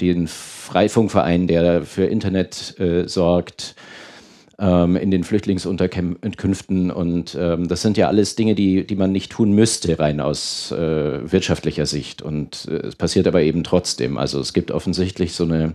[0.00, 3.74] den Freifunkverein, der für Internet äh, sorgt
[4.58, 6.90] in den Flüchtlingsunterkünften.
[6.90, 10.72] Und ähm, das sind ja alles Dinge, die, die man nicht tun müsste, rein aus
[10.72, 12.22] äh, wirtschaftlicher Sicht.
[12.22, 14.18] Und äh, es passiert aber eben trotzdem.
[14.18, 15.74] Also es gibt offensichtlich so eine,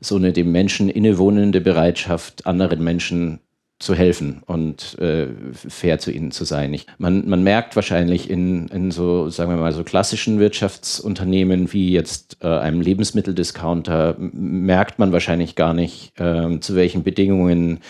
[0.00, 3.40] so eine dem Menschen innewohnende Bereitschaft, anderen Menschen
[3.80, 6.72] zu helfen und äh, fair zu ihnen zu sein.
[6.72, 11.90] Ich, man, man merkt wahrscheinlich in, in so, sagen wir mal, so klassischen Wirtschaftsunternehmen wie
[11.90, 17.80] jetzt äh, einem Lebensmitteldiscounter, merkt man wahrscheinlich gar nicht, äh, zu welchen Bedingungen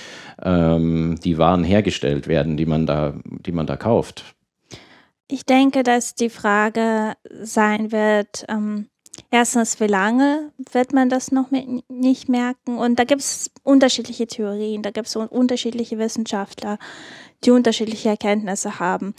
[0.45, 4.35] ähm, die Waren hergestellt werden, die man da, die man da kauft.
[5.27, 8.89] Ich denke, dass die Frage sein wird, ähm,
[9.31, 11.51] erstens, wie lange wird man das noch
[11.89, 12.77] nicht merken?
[12.77, 16.79] Und da gibt es unterschiedliche Theorien, da gibt es unterschiedliche Wissenschaftler,
[17.45, 19.15] die unterschiedliche Erkenntnisse haben.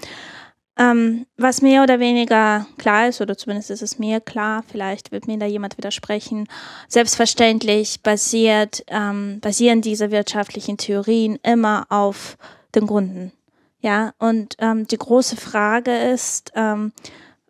[0.78, 5.26] Ähm, was mehr oder weniger klar ist, oder zumindest ist es mir klar, vielleicht wird
[5.26, 6.48] mir da jemand widersprechen,
[6.90, 12.38] selbstverständlich basiert, ähm, basieren diese wirtschaftlichen Theorien immer auf
[12.76, 13.32] den Gründen.
[13.80, 16.92] Ja, und ähm, die große Frage ist, ähm,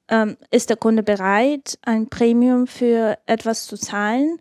[0.07, 4.39] ähm, ist der Kunde bereit, ein Premium für etwas zu zahlen?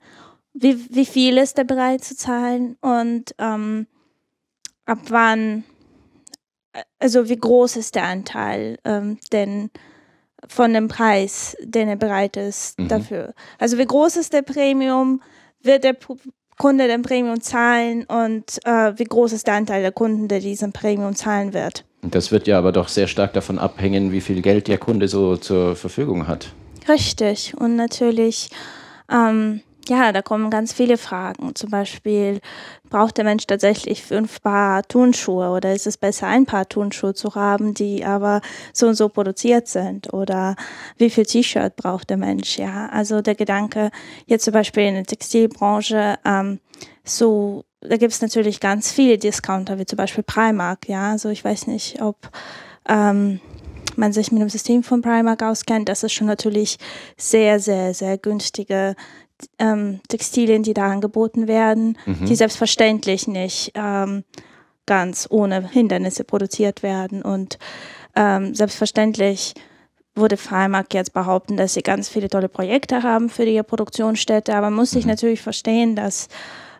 [0.52, 2.76] Wie, wie viel ist er bereit zu zahlen?
[2.80, 3.86] Und ähm,
[4.84, 5.64] ab wann,
[6.98, 9.70] also wie groß ist der Anteil ähm, denn
[10.48, 12.88] von dem Preis, den er bereit ist mhm.
[12.88, 13.34] dafür?
[13.58, 15.22] Also wie groß ist der Premium?
[15.62, 15.96] Wird der
[16.58, 20.72] Kunde den Premium zahlen und äh, wie groß ist der Anteil der Kunden, der diesen
[20.72, 21.84] Premium zahlen wird?
[22.02, 25.36] Das wird ja aber doch sehr stark davon abhängen, wie viel Geld der Kunde so
[25.36, 26.52] zur Verfügung hat.
[26.88, 27.54] Richtig.
[27.56, 28.50] Und natürlich,
[29.10, 31.54] ähm, ja, da kommen ganz viele Fragen.
[31.54, 32.40] Zum Beispiel,
[32.90, 37.34] braucht der Mensch tatsächlich fünf Paar Turnschuhe oder ist es besser, ein Paar Turnschuhe zu
[37.34, 38.40] haben, die aber
[38.72, 40.12] so und so produziert sind?
[40.12, 40.56] Oder
[40.96, 42.58] wie viel T-Shirt braucht der Mensch?
[42.58, 43.90] Ja, also der Gedanke,
[44.26, 46.60] jetzt zum Beispiel in der Textilbranche, ähm,
[47.04, 51.10] so da gibt es natürlich ganz viele Discounter, wie zum Beispiel Primark, ja.
[51.10, 52.30] Also ich weiß nicht, ob
[52.88, 53.40] ähm,
[53.96, 55.88] man sich mit dem System von Primark auskennt.
[55.88, 56.78] Das ist schon natürlich
[57.16, 58.94] sehr, sehr, sehr günstige
[59.58, 62.26] ähm, Textilien, die da angeboten werden, mhm.
[62.26, 64.24] die selbstverständlich nicht ähm,
[64.86, 67.22] ganz ohne Hindernisse produziert werden.
[67.22, 67.58] Und
[68.14, 69.54] ähm, selbstverständlich
[70.14, 74.70] würde Primark jetzt behaupten, dass sie ganz viele tolle Projekte haben für ihre Produktionsstätte, aber
[74.70, 75.10] man muss sich mhm.
[75.10, 76.28] natürlich verstehen, dass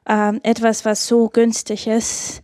[0.09, 2.43] ähm, etwas, was so günstig ist,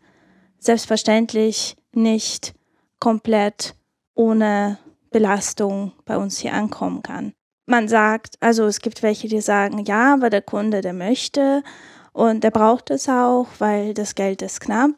[0.58, 2.54] selbstverständlich nicht
[2.98, 3.74] komplett
[4.14, 4.78] ohne
[5.10, 7.32] Belastung bei uns hier ankommen kann.
[7.70, 11.62] Man sagt, also es gibt welche, die sagen, ja, aber der Kunde, der möchte
[12.12, 14.90] und der braucht es auch, weil das Geld ist knapp.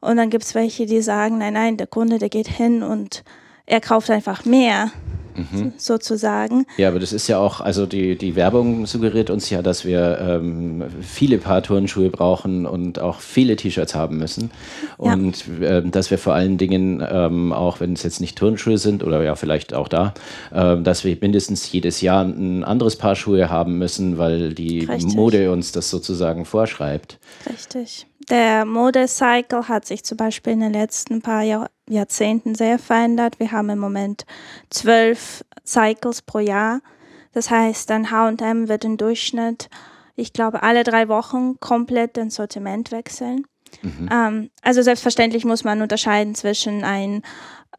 [0.00, 3.24] Und dann gibt es welche, die sagen, nein, nein, der Kunde, der geht hin und
[3.66, 4.90] er kauft einfach mehr
[5.34, 5.72] mhm.
[5.76, 6.66] sozusagen.
[6.76, 10.18] Ja, aber das ist ja auch, also die, die Werbung suggeriert uns ja, dass wir
[10.20, 14.50] ähm, viele Paar Turnschuhe brauchen und auch viele T-Shirts haben müssen.
[14.96, 15.78] Und ja.
[15.78, 19.22] äh, dass wir vor allen Dingen, ähm, auch wenn es jetzt nicht Turnschuhe sind oder
[19.22, 20.14] ja vielleicht auch da,
[20.52, 25.14] äh, dass wir mindestens jedes Jahr ein anderes Paar Schuhe haben müssen, weil die Richtig.
[25.14, 27.18] Mode uns das sozusagen vorschreibt.
[27.48, 28.06] Richtig.
[28.30, 33.38] Der Modecycle hat sich zum Beispiel in den letzten paar Jahr Jahrzehnten sehr verändert.
[33.38, 34.24] Wir haben im Moment
[34.70, 36.80] zwölf Cycles pro Jahr.
[37.32, 39.68] Das heißt, ein H&M wird im Durchschnitt,
[40.16, 43.44] ich glaube, alle drei Wochen komplett den Sortiment wechseln.
[43.82, 44.08] Mhm.
[44.10, 47.22] Ähm, also selbstverständlich muss man unterscheiden zwischen ein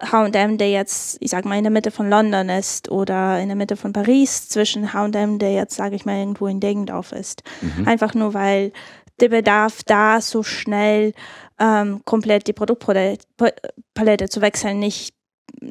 [0.02, 3.56] H&M, der jetzt, ich sag mal, in der Mitte von London ist oder in der
[3.56, 7.44] Mitte von Paris, zwischen H&M, der jetzt, sage ich mal, irgendwo in Degendorf ist.
[7.62, 7.88] Mhm.
[7.88, 8.74] Einfach nur, weil
[9.20, 11.14] der Bedarf da so schnell
[11.60, 15.16] ähm, komplett die Produktpalette zu wechseln nicht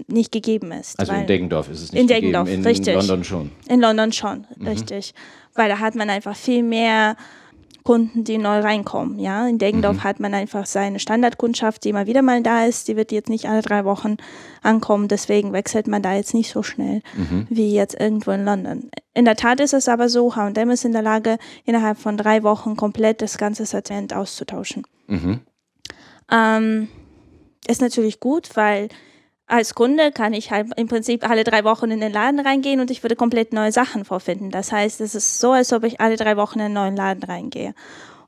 [0.07, 0.99] nicht gegeben ist.
[0.99, 2.95] Also in Deggendorf ist es nicht in Deggendorf, gegeben, in richtig.
[2.95, 3.51] London schon.
[3.69, 4.67] In London schon, mhm.
[4.67, 5.15] richtig.
[5.55, 7.17] Weil da hat man einfach viel mehr
[7.85, 9.19] Kunden, die neu reinkommen.
[9.19, 10.05] Ja, in Deggendorf mhm.
[10.05, 12.89] hat man einfach seine Standardkundschaft, die immer wieder mal da ist.
[12.89, 14.17] Die wird jetzt nicht alle drei Wochen
[14.63, 15.07] ankommen.
[15.07, 17.47] Deswegen wechselt man da jetzt nicht so schnell mhm.
[17.51, 18.91] wie jetzt irgendwo in London.
[19.13, 22.43] In der Tat ist es aber so, H&M ist in der Lage, innerhalb von drei
[22.43, 24.87] Wochen komplett das ganze Sortiment auszutauschen.
[25.07, 25.41] Mhm.
[26.33, 26.89] Ähm,
[27.69, 28.89] ist natürlich gut, weil
[29.47, 32.91] als Kunde kann ich halt im Prinzip alle drei Wochen in den Laden reingehen und
[32.91, 34.51] ich würde komplett neue Sachen vorfinden.
[34.51, 37.23] Das heißt, es ist so, als ob ich alle drei Wochen in einen neuen Laden
[37.23, 37.75] reingehe.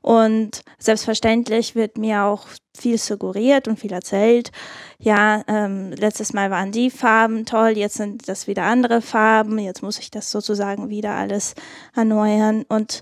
[0.01, 2.47] Und selbstverständlich wird mir auch
[2.77, 4.51] viel suggeriert und viel erzählt.
[4.99, 9.81] Ja, ähm, letztes Mal waren die Farben toll, jetzt sind das wieder andere Farben, jetzt
[9.81, 11.55] muss ich das sozusagen wieder alles
[11.95, 12.63] erneuern.
[12.69, 13.01] Und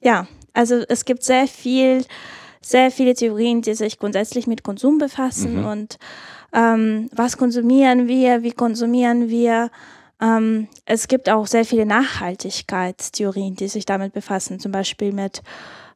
[0.00, 2.04] ja, also es gibt sehr viel
[2.60, 5.66] sehr viele Theorien, die sich grundsätzlich mit Konsum befassen mhm.
[5.66, 5.98] und
[6.52, 9.70] ähm, was konsumieren wir, wie konsumieren wir.
[10.20, 15.42] Ähm, es gibt auch sehr viele Nachhaltigkeitstheorien, die sich damit befassen, zum Beispiel mit,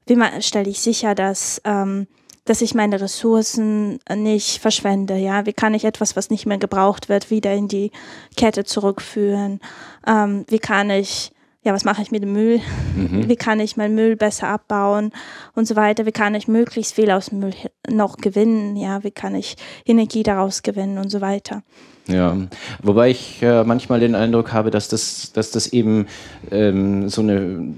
[0.07, 2.07] wie stelle ich sicher, dass ähm,
[2.45, 5.17] dass ich meine Ressourcen nicht verschwende.
[5.17, 7.93] Ja, wie kann ich etwas, was nicht mehr gebraucht wird, wieder in die
[8.37, 9.61] Kette zurückführen?
[10.07, 11.33] Ähm, wie kann ich
[11.65, 12.61] ja, was mache ich mit dem Müll?
[12.97, 13.29] Mhm.
[13.29, 15.13] Wie kann ich meinen Müll besser abbauen
[15.55, 16.07] und so weiter?
[16.07, 17.55] Wie kann ich möglichst viel aus dem Müll
[17.89, 18.77] noch gewinnen?
[18.77, 19.57] Ja, wie kann ich
[19.87, 21.63] Energie daraus gewinnen und so weiter?
[22.09, 22.37] Ja,
[22.83, 26.09] wobei ich äh, manchmal den Eindruck habe, dass das, dass das eben
[26.51, 27.75] ähm, so eine,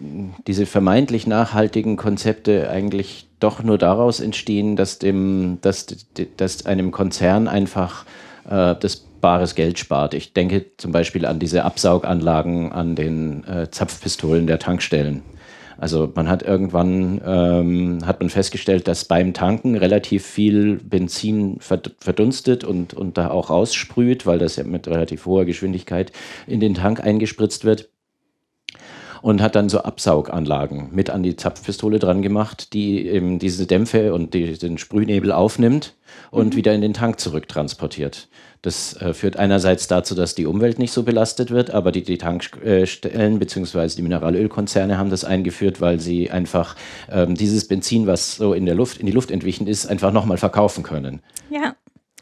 [0.47, 5.87] diese vermeintlich nachhaltigen Konzepte eigentlich doch nur daraus entstehen, dass dem, dass,
[6.39, 8.07] dass einem Konzern einfach
[8.49, 10.12] äh, das bares Geld spart.
[10.12, 15.22] Ich denke zum Beispiel an diese Absauganlagen an den äh, Zapfpistolen der Tankstellen.
[15.78, 22.64] Also man hat irgendwann ähm, hat man festgestellt, dass beim Tanken relativ viel Benzin verdunstet
[22.64, 26.12] und, und da auch raussprüht, weil das ja mit relativ hoher Geschwindigkeit
[26.46, 27.88] in den Tank eingespritzt wird.
[29.24, 34.12] Und hat dann so Absauganlagen mit an die Zapfpistole dran gemacht, die eben diese Dämpfe
[34.12, 35.94] und die, den Sprühnebel aufnimmt
[36.30, 36.56] und mhm.
[36.58, 38.28] wieder in den Tank zurücktransportiert.
[38.60, 42.18] Das äh, führt einerseits dazu, dass die Umwelt nicht so belastet wird, aber die, die
[42.18, 43.88] Tankstellen bzw.
[43.96, 46.76] die Mineralölkonzerne haben das eingeführt, weil sie einfach
[47.10, 50.36] ähm, dieses Benzin, was so in der Luft, in die Luft entwichen ist, einfach nochmal
[50.36, 51.22] verkaufen können.
[51.48, 51.74] Ja.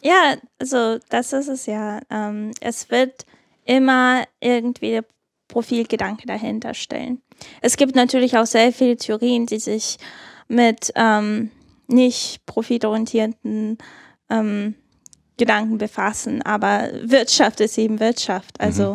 [0.05, 1.98] Ja, also das ist es ja.
[2.11, 3.26] Ähm, es wird
[3.64, 5.05] immer irgendwie der
[5.53, 7.20] Profilgedanke dahinter stellen.
[7.61, 9.98] Es gibt natürlich auch sehr viele Theorien, die sich
[10.48, 11.50] mit ähm,
[11.88, 13.76] nicht profitorientierten
[14.30, 14.74] ähm,
[15.36, 18.61] Gedanken befassen, aber Wirtschaft ist eben Wirtschaft.
[18.61, 18.94] Also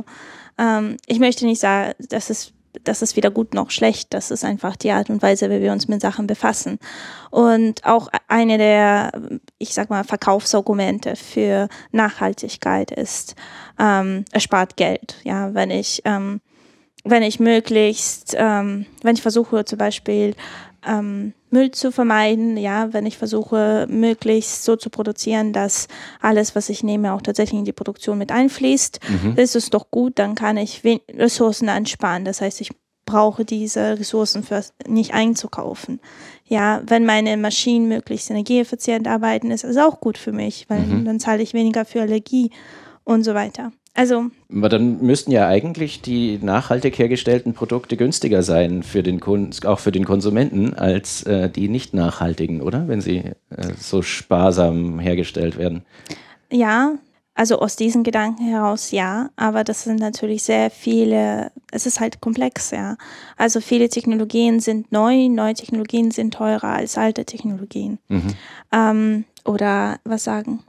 [0.58, 0.64] mhm.
[0.64, 2.54] ähm, ich möchte nicht sagen, dass es
[2.84, 4.14] das ist weder gut noch schlecht.
[4.14, 6.80] Das ist einfach die Art und Weise, wie wir uns mit Sachen befassen.
[7.32, 9.12] Und auch eine der,
[9.58, 13.36] ich sag mal, Verkaufsargumente für Nachhaltigkeit ist,
[13.80, 15.18] ähm, es spart Geld.
[15.24, 16.42] Ja, wenn ich, ähm,
[17.04, 20.36] wenn ich möglichst, ähm, wenn ich versuche zum Beispiel
[20.88, 25.88] ähm, Müll zu vermeiden, ja, wenn ich versuche, möglichst so zu produzieren, dass
[26.22, 29.34] alles, was ich nehme, auch tatsächlich in die Produktion mit einfließt, mhm.
[29.38, 32.26] ist es doch gut, dann kann ich Ressourcen ansparen.
[32.26, 32.72] Das heißt, ich
[33.06, 36.00] brauche diese Ressourcen für nicht einzukaufen.
[36.46, 41.06] Ja, wenn meine Maschinen möglichst energieeffizient arbeiten, ist es auch gut für mich, weil mhm.
[41.06, 42.52] dann zahle ich weniger für Allergie
[43.04, 43.72] und so weiter.
[43.98, 44.26] Also.
[44.56, 49.20] Aber dann müssten ja eigentlich die nachhaltig hergestellten Produkte günstiger sein für den
[49.66, 52.88] auch für den Konsumenten, als äh, die nicht nachhaltigen, oder?
[52.88, 55.82] Wenn sie äh, so sparsam hergestellt werden.
[56.52, 56.94] Ja,
[57.34, 62.22] also aus diesen Gedanken heraus ja, aber das sind natürlich sehr viele, es ist halt
[62.22, 62.98] komplex, ja.
[63.36, 67.98] Also viele Technologien sind neu, neue Technologien sind teurer als alte Technologien.
[68.10, 68.34] Mhm.
[68.72, 70.60] Ähm, oder was sagen?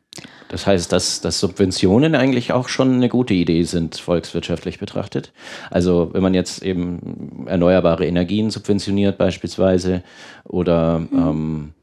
[0.49, 5.33] Das heißt, dass, dass Subventionen eigentlich auch schon eine gute Idee sind, volkswirtschaftlich betrachtet.
[5.71, 10.03] Also wenn man jetzt eben erneuerbare Energien subventioniert beispielsweise
[10.45, 11.09] oder mhm.
[11.13, 11.75] ähm,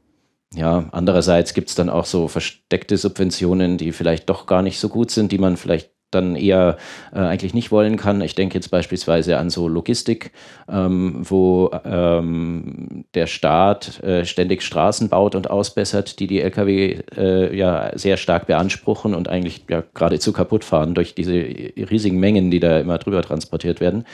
[0.54, 4.88] ja, andererseits gibt es dann auch so versteckte Subventionen, die vielleicht doch gar nicht so
[4.88, 6.76] gut sind, die man vielleicht dann eher
[7.12, 8.20] äh, eigentlich nicht wollen kann.
[8.20, 10.32] Ich denke jetzt beispielsweise an so Logistik,
[10.68, 17.56] ähm, wo ähm, der Staat äh, ständig Straßen baut und ausbessert, die die Lkw äh,
[17.56, 22.60] ja sehr stark beanspruchen und eigentlich ja geradezu kaputt fahren durch diese riesigen Mengen, die
[22.60, 24.04] da immer drüber transportiert werden.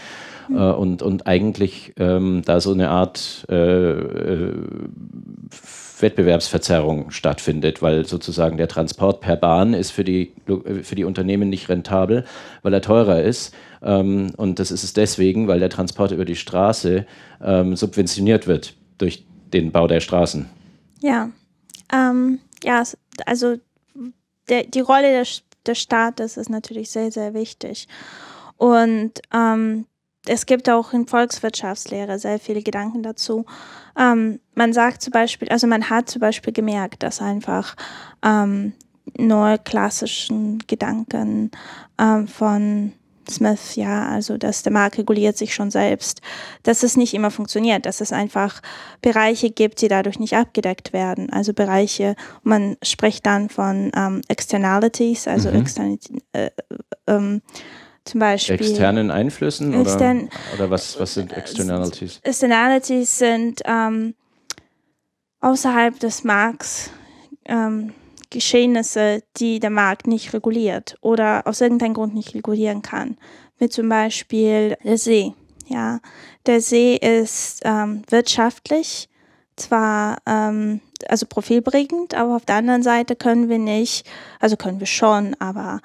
[0.49, 0.57] Mhm.
[0.57, 4.53] und, und eigentlich ähm, da so eine Art äh, äh,
[6.01, 10.33] Wettbewerbsverzerrung stattfindet, weil sozusagen der Transport per Bahn ist für die,
[10.83, 12.25] für die Unternehmen nicht rentabel,
[12.63, 13.55] weil er teurer ist.
[13.83, 17.07] Ähm, und das ist es deswegen, weil der Transport über die Straße
[17.41, 20.49] ähm, subventioniert wird durch den Bau der Straßen.
[21.01, 21.31] Ja,
[21.93, 22.83] ähm, ja
[23.27, 23.57] also
[24.49, 27.87] der, die Rolle des, des Staates ist natürlich sehr, sehr wichtig.
[28.57, 29.87] Und ähm,
[30.27, 33.45] es gibt auch in Volkswirtschaftslehre sehr viele Gedanken dazu.
[33.99, 37.75] Ähm, man sagt zum Beispiel, also man hat zum Beispiel gemerkt, dass einfach
[38.25, 38.73] ähm,
[39.65, 41.51] klassischen Gedanken
[41.99, 42.93] ähm, von
[43.29, 46.21] Smith, ja, also dass der Markt reguliert sich schon selbst,
[46.65, 48.61] dass es nicht immer funktioniert, dass es einfach
[49.01, 51.31] Bereiche gibt, die dadurch nicht abgedeckt werden.
[51.31, 55.61] Also Bereiche, man spricht dann von ähm, Externalities, also mhm.
[55.61, 55.99] Extern
[56.33, 56.51] äh,
[57.07, 57.43] ähm,
[58.05, 58.57] zum Beispiel.
[58.57, 62.21] Externen Einflüssen Extern oder, oder was, was sind Externalities?
[62.23, 64.15] Externalities sind ähm,
[65.41, 66.91] außerhalb des Markts
[67.45, 67.93] ähm,
[68.31, 73.19] Geschehnisse, die der Markt nicht reguliert oder aus irgendeinem Grund nicht regulieren kann.
[73.59, 75.35] Wie zum Beispiel der See.
[75.69, 76.01] Ja,
[76.47, 79.09] der See ist ähm, wirtschaftlich
[79.57, 84.09] zwar ähm, also profilbringend, aber auf der anderen Seite können wir nicht,
[84.41, 85.81] also können wir schon, aber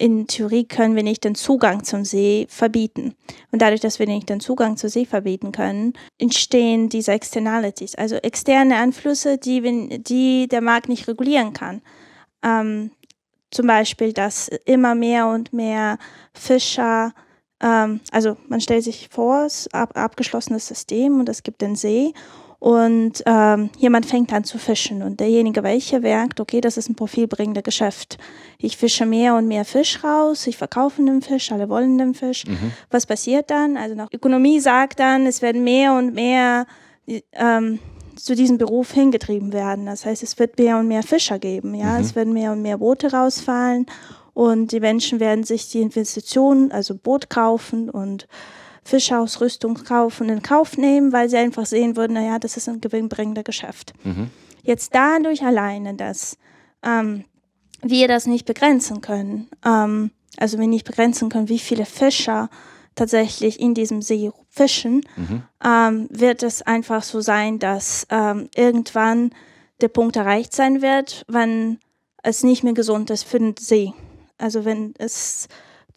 [0.00, 3.14] in Theorie können wir nicht den Zugang zum See verbieten.
[3.52, 8.16] Und dadurch, dass wir nicht den Zugang zum See verbieten können, entstehen diese Externalities, also
[8.16, 11.82] externe Einflüsse, die, die der Markt nicht regulieren kann.
[12.42, 12.92] Ähm,
[13.50, 15.98] zum Beispiel, dass immer mehr und mehr
[16.32, 17.12] Fischer,
[17.60, 21.76] ähm, also man stellt sich vor, es ist ein abgeschlossenes System und es gibt den
[21.76, 22.14] See
[22.60, 26.94] und ähm, jemand fängt an zu fischen und derjenige, welcher merkt, okay, das ist ein
[26.94, 28.18] profilbringender Geschäft.
[28.58, 32.46] Ich fische mehr und mehr Fisch raus, ich verkaufe den Fisch, alle wollen den Fisch.
[32.46, 32.72] Mhm.
[32.90, 33.78] Was passiert dann?
[33.78, 36.66] Also nach Ökonomie sagt dann, es werden mehr und mehr
[37.32, 37.78] ähm,
[38.14, 39.86] zu diesem Beruf hingetrieben werden.
[39.86, 42.00] Das heißt, es wird mehr und mehr Fischer geben, ja, mhm.
[42.00, 43.86] es werden mehr und mehr Boote rausfallen
[44.34, 48.28] und die Menschen werden sich die Investitionen, also Boot kaufen und
[48.84, 53.42] Fischausrüstung kaufen in Kauf nehmen, weil sie einfach sehen würden, naja, das ist ein gewinnbringender
[53.42, 53.92] Geschäft.
[54.04, 54.30] Mhm.
[54.62, 56.36] Jetzt dadurch alleine, dass
[56.82, 57.24] ähm,
[57.82, 62.48] wir das nicht begrenzen können, ähm, also wir nicht begrenzen können, wie viele Fischer
[62.94, 65.42] tatsächlich in diesem See fischen, mhm.
[65.64, 69.30] ähm, wird es einfach so sein, dass ähm, irgendwann
[69.80, 71.78] der Punkt erreicht sein wird, wenn
[72.22, 73.92] es nicht mehr gesund ist für den See.
[74.38, 75.48] Also wenn es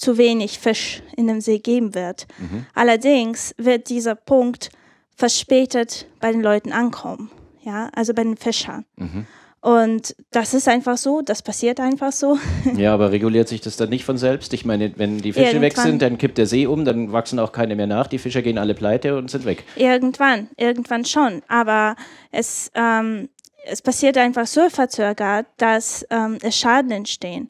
[0.04, 2.28] zu wenig Fisch in dem See geben wird.
[2.38, 2.66] Mhm.
[2.76, 4.70] Allerdings wird dieser Punkt
[5.16, 7.32] verspätet bei den Leuten ankommen,
[7.62, 8.86] ja, also bei den Fischern.
[8.97, 9.26] Mhm.
[9.62, 12.38] Und das ist einfach so, das passiert einfach so.
[12.76, 14.54] Ja, aber reguliert sich das dann nicht von selbst?
[14.54, 15.62] Ich meine, wenn die Fische Irgendwann.
[15.62, 18.41] weg sind, dann kippt der See um, dann wachsen auch keine mehr nach, die Fischer
[18.41, 19.64] gehen alle pleite und sind weg.
[19.78, 21.43] Irgendwann, irgendwann schon.
[21.47, 21.95] Aber
[22.32, 23.30] es, ähm,
[23.66, 27.49] es passiert einfach so verzögert, dass ähm, es Schaden entstehen.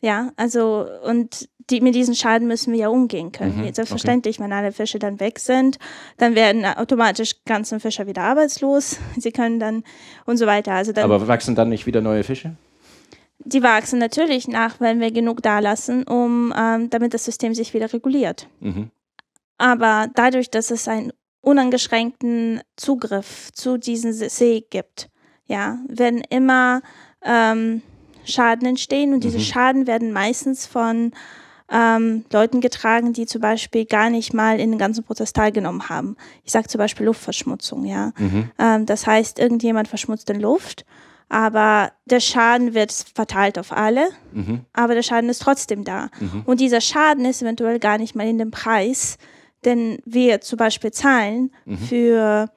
[0.00, 3.58] Ja, also und die, mit diesen Schaden müssen wir ja umgehen können.
[3.58, 4.44] Mhm, Selbstverständlich, okay.
[4.44, 5.78] wenn alle Fische dann weg sind,
[6.16, 8.98] dann werden automatisch ganze Fischer wieder arbeitslos.
[9.16, 9.84] Sie können dann
[10.24, 10.72] und so weiter.
[10.72, 12.56] Also dann, Aber wachsen dann nicht wieder neue Fische?
[13.40, 17.72] Die wachsen natürlich nach, wenn wir genug da lassen, um, ähm, damit das System sich
[17.72, 18.48] wieder reguliert.
[18.60, 18.90] Mhm.
[19.58, 25.08] Aber dadurch, dass es einen uneingeschränkten Zugriff zu diesem See gibt,
[25.46, 26.82] ja, werden immer
[27.22, 27.82] ähm,
[28.24, 29.42] Schaden entstehen und diese mhm.
[29.42, 31.12] Schaden werden meistens von
[31.70, 36.16] ähm, Leuten getragen, die zum Beispiel gar nicht mal in den ganzen Prozess teilgenommen haben.
[36.44, 38.12] Ich sage zum Beispiel Luftverschmutzung, ja.
[38.18, 38.50] Mhm.
[38.58, 40.84] Ähm, das heißt, irgendjemand verschmutzt den Luft,
[41.28, 44.62] aber der Schaden wird verteilt auf alle, mhm.
[44.72, 46.08] aber der Schaden ist trotzdem da.
[46.20, 46.42] Mhm.
[46.46, 49.18] Und dieser Schaden ist eventuell gar nicht mal in dem Preis,
[49.64, 51.78] den wir zum Beispiel zahlen mhm.
[51.78, 52.50] für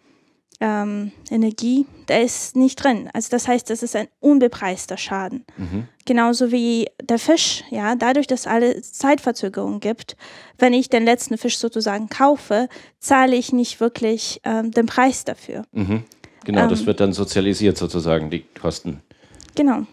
[0.62, 3.09] ähm, Energie, der ist nicht drin.
[3.14, 5.43] Also das heißt, das ist ein unbepreister Schaden.
[5.57, 5.88] Mhm.
[6.05, 10.16] Genauso wie der Fisch, ja, dadurch, dass es alle Zeitverzögerungen gibt,
[10.59, 15.64] wenn ich den letzten Fisch sozusagen kaufe, zahle ich nicht wirklich ähm, den Preis dafür.
[15.72, 16.03] Mhm.
[16.45, 19.01] Genau, ähm, das wird dann sozialisiert sozusagen, die Kosten.
[19.55, 19.86] Genau.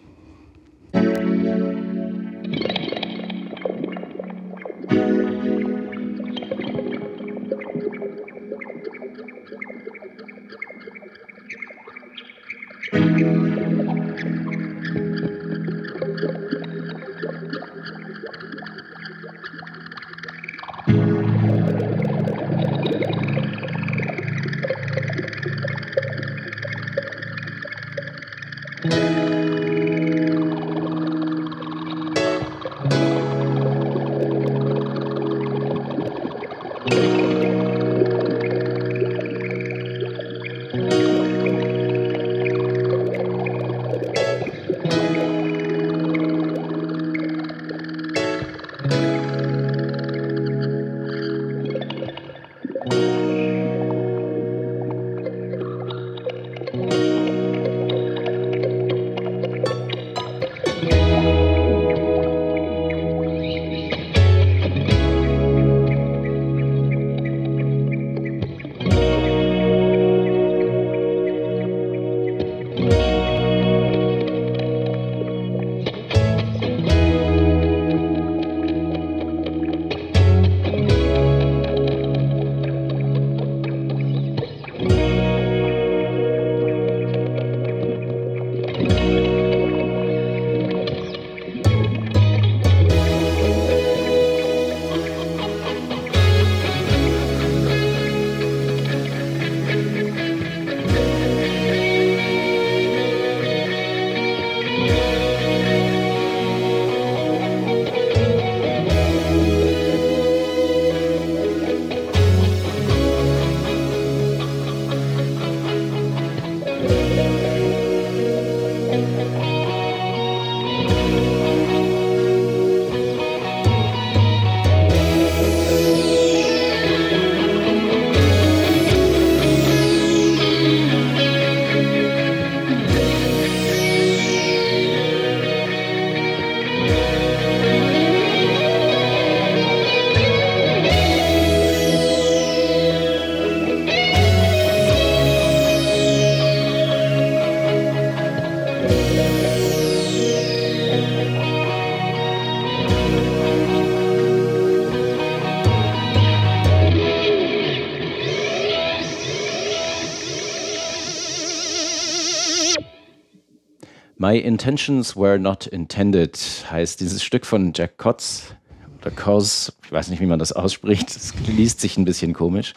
[164.28, 166.38] My Intentions Were Not Intended
[166.70, 168.54] heißt dieses Stück von Jack Kotz
[169.00, 172.74] oder Kos, ich weiß nicht, wie man das ausspricht, es liest sich ein bisschen komisch.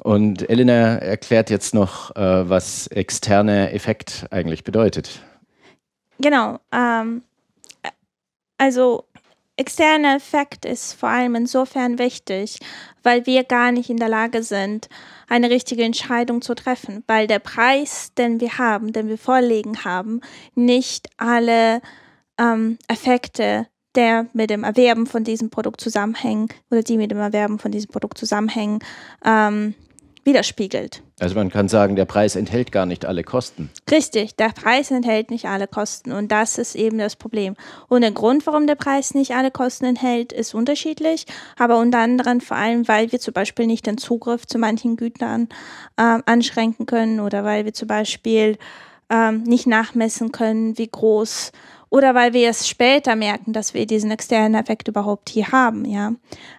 [0.00, 5.22] Und Elena erklärt jetzt noch, äh, was externer Effekt eigentlich bedeutet.
[6.20, 6.60] Genau.
[6.70, 7.22] Ähm,
[8.58, 9.07] also
[9.58, 12.58] externer Effekt ist vor allem insofern wichtig,
[13.02, 14.88] weil wir gar nicht in der Lage sind,
[15.28, 20.20] eine richtige Entscheidung zu treffen, weil der Preis, den wir haben, den wir vorlegen haben,
[20.54, 21.82] nicht alle
[22.38, 27.58] ähm, Effekte der mit dem Erwerben von diesem Produkt zusammenhängen oder die mit dem Erwerben
[27.58, 28.78] von diesem Produkt zusammenhängen,
[29.24, 29.74] ähm,
[30.28, 31.02] widerspiegelt.
[31.18, 33.70] Also man kann sagen, der Preis enthält gar nicht alle Kosten.
[33.90, 37.56] Richtig, der Preis enthält nicht alle Kosten und das ist eben das Problem.
[37.88, 41.24] Und der Grund, warum der Preis nicht alle Kosten enthält, ist unterschiedlich,
[41.58, 45.48] aber unter anderem vor allem, weil wir zum Beispiel nicht den Zugriff zu manchen Gütern
[45.96, 48.58] äh, anschränken können oder weil wir zum Beispiel
[49.08, 51.52] äh, nicht nachmessen können, wie groß
[51.90, 56.12] oder weil wir es später merken, dass wir diesen externen Effekt überhaupt hier haben, ja.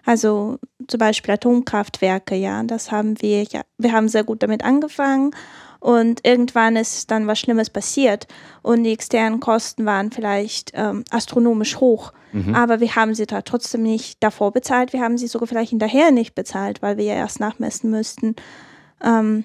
[0.04, 0.58] Also
[0.90, 5.30] zum Beispiel Atomkraftwerke, ja, das haben wir, ja, wir haben sehr gut damit angefangen
[5.78, 8.26] und irgendwann ist dann was Schlimmes passiert
[8.62, 12.12] und die externen Kosten waren vielleicht ähm, astronomisch hoch.
[12.32, 12.54] Mhm.
[12.54, 16.10] Aber wir haben sie da trotzdem nicht davor bezahlt, wir haben sie sogar vielleicht hinterher
[16.10, 18.36] nicht bezahlt, weil wir ja erst nachmessen müssten,
[19.02, 19.44] ähm,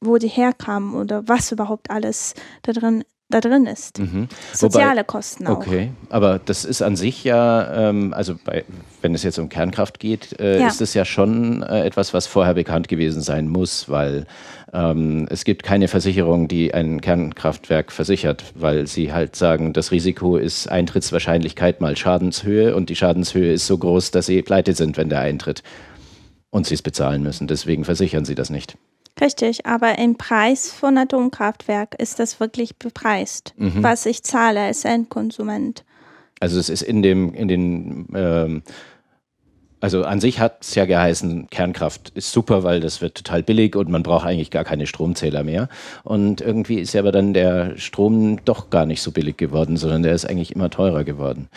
[0.00, 3.98] wo die herkamen oder was überhaupt alles da drin da drin ist.
[3.98, 4.28] Mhm.
[4.54, 5.58] Soziale Wobei, Kosten auch.
[5.58, 8.64] Okay, aber das ist an sich ja, ähm, also bei,
[9.02, 10.68] wenn es jetzt um Kernkraft geht, äh, ja.
[10.68, 14.26] ist es ja schon äh, etwas, was vorher bekannt gewesen sein muss, weil
[14.72, 20.38] ähm, es gibt keine Versicherung, die ein Kernkraftwerk versichert, weil sie halt sagen, das Risiko
[20.38, 25.10] ist Eintrittswahrscheinlichkeit mal Schadenshöhe und die Schadenshöhe ist so groß, dass sie pleite sind, wenn
[25.10, 25.62] der eintritt
[26.50, 27.46] und sie es bezahlen müssen.
[27.46, 28.78] Deswegen versichern sie das nicht.
[29.20, 33.82] Richtig, aber im Preis von Atomkraftwerk ist das wirklich bepreist, mhm.
[33.82, 35.84] was ich zahle als Endkonsument.
[36.40, 38.62] Also es ist in dem, in den, ähm,
[39.80, 43.74] also an sich hat es ja geheißen, Kernkraft ist super, weil das wird total billig
[43.74, 45.68] und man braucht eigentlich gar keine Stromzähler mehr.
[46.04, 50.04] Und irgendwie ist ja aber dann der Strom doch gar nicht so billig geworden, sondern
[50.04, 51.48] der ist eigentlich immer teurer geworden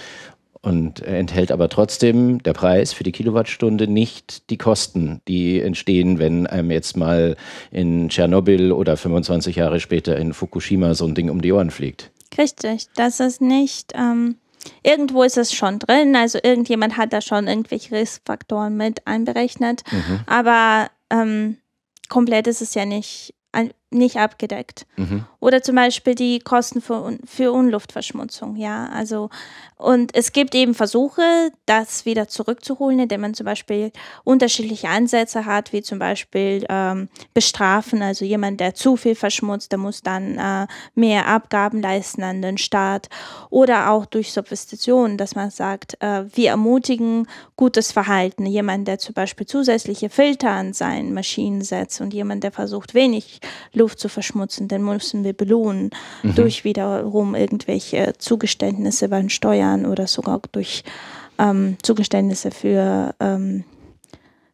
[0.61, 6.45] und enthält aber trotzdem der Preis für die Kilowattstunde nicht die Kosten, die entstehen, wenn
[6.45, 7.35] einem jetzt mal
[7.71, 12.11] in Tschernobyl oder 25 Jahre später in Fukushima so ein Ding um die Ohren fliegt.
[12.37, 13.93] Richtig, das ist nicht.
[13.95, 14.35] Ähm,
[14.83, 20.19] irgendwo ist es schon drin, also irgendjemand hat da schon irgendwelche Riskfaktoren mit einberechnet, mhm.
[20.27, 21.57] aber ähm,
[22.07, 23.33] komplett ist es ja nicht
[23.91, 24.85] nicht abgedeckt.
[24.95, 25.25] Mhm.
[25.39, 28.87] Oder zum Beispiel die Kosten für, für Unluftverschmutzung, ja.
[28.93, 29.29] Also,
[29.75, 33.91] und es gibt eben Versuche, das wieder zurückzuholen, indem man zum Beispiel
[34.23, 38.01] unterschiedliche Ansätze hat, wie zum Beispiel ähm, bestrafen.
[38.01, 42.59] Also jemand, der zu viel verschmutzt, der muss dann äh, mehr Abgaben leisten an den
[42.59, 43.09] Staat.
[43.49, 48.45] Oder auch durch Substitution, dass man sagt, äh, wir ermutigen gutes Verhalten.
[48.45, 53.41] Jemand, der zum Beispiel zusätzliche Filter an seinen Maschinen setzt und jemand, der versucht, wenig
[53.81, 55.89] Luft zu verschmutzen, dann müssen wir belohnen
[56.23, 56.35] mhm.
[56.35, 60.83] durch wiederum irgendwelche Zugeständnisse beim Steuern oder sogar durch
[61.37, 63.63] ähm, Zugeständnisse für ähm,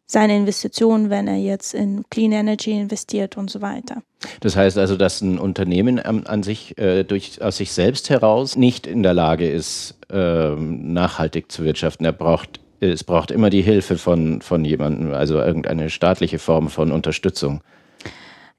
[0.06, 4.02] seine Investitionen, wenn er jetzt in Clean Energy investiert und so weiter.
[4.40, 8.56] Das heißt also, dass ein Unternehmen an, an sich äh, durch, aus sich selbst heraus
[8.56, 12.06] nicht in der Lage ist, äh, nachhaltig zu wirtschaften.
[12.06, 16.90] Er braucht, es braucht immer die Hilfe von, von jemandem, also irgendeine staatliche Form von
[16.90, 17.60] Unterstützung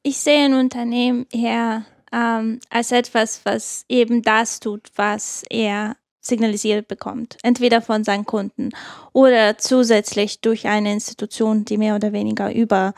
[0.03, 6.87] ich sehe ein Unternehmen eher ähm, als etwas, was eben das tut, was er signalisiert
[6.87, 7.37] bekommt.
[7.43, 8.69] Entweder von seinen Kunden
[9.13, 12.93] oder zusätzlich durch eine Institution, die mehr oder weniger über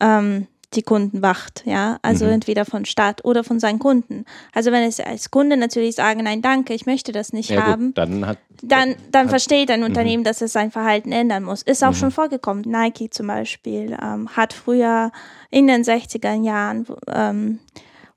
[0.00, 2.32] ähm, die Kunden wacht, ja, also mhm.
[2.32, 4.24] entweder von Staat oder von seinen Kunden.
[4.52, 7.86] Also wenn es als Kunde natürlich sagen, nein, danke, ich möchte das nicht ja, haben,
[7.86, 9.86] gut, dann, hat, dann, dann hat, versteht ein mhm.
[9.86, 10.24] Unternehmen, mhm.
[10.24, 11.62] dass es sein Verhalten ändern muss.
[11.62, 11.96] Ist auch mhm.
[11.96, 12.64] schon vorgekommen.
[12.66, 15.12] Nike zum Beispiel ähm, hat früher
[15.50, 17.58] in den 60er Jahren ähm,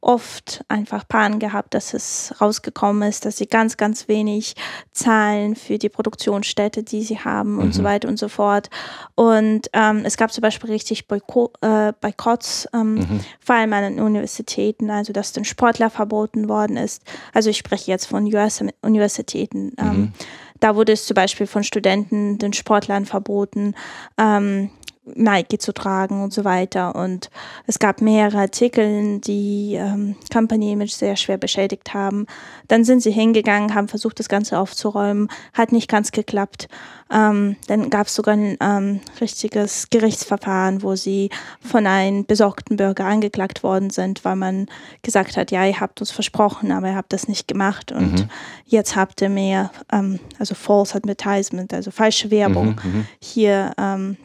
[0.01, 4.55] oft einfach Pannen gehabt, dass es rausgekommen ist, dass sie ganz, ganz wenig
[4.91, 7.59] zahlen für die Produktionsstätte, die sie haben mhm.
[7.59, 7.85] und so mhm.
[7.85, 8.69] weiter und so fort.
[9.15, 13.19] Und ähm, es gab zum Beispiel richtig Boyko äh, Boykotts, ähm, mhm.
[13.39, 17.03] vor allem an den Universitäten, also dass den Sportler verboten worden ist.
[17.33, 19.73] Also ich spreche jetzt von US Universitäten.
[19.79, 20.13] Ähm, mhm.
[20.59, 23.75] Da wurde es zum Beispiel von Studenten, den Sportlern verboten.
[24.17, 24.71] Ähm,
[25.15, 26.95] Nike zu tragen und so weiter.
[26.95, 27.29] Und
[27.65, 32.25] es gab mehrere Artikel, die ähm, Company Image sehr schwer beschädigt haben.
[32.67, 36.67] Dann sind sie hingegangen, haben versucht, das Ganze aufzuräumen, hat nicht ganz geklappt.
[37.09, 41.29] Ähm, dann gab es sogar ein ähm, richtiges Gerichtsverfahren, wo sie
[41.61, 44.67] von einem besorgten Bürger angeklagt worden sind, weil man
[45.03, 48.29] gesagt hat, ja, ihr habt uns versprochen, aber ihr habt das nicht gemacht und mhm.
[48.65, 53.07] jetzt habt ihr mehr, ähm, also False Advertisement, also falsche Werbung mhm, mhm.
[53.21, 54.17] hier ähm,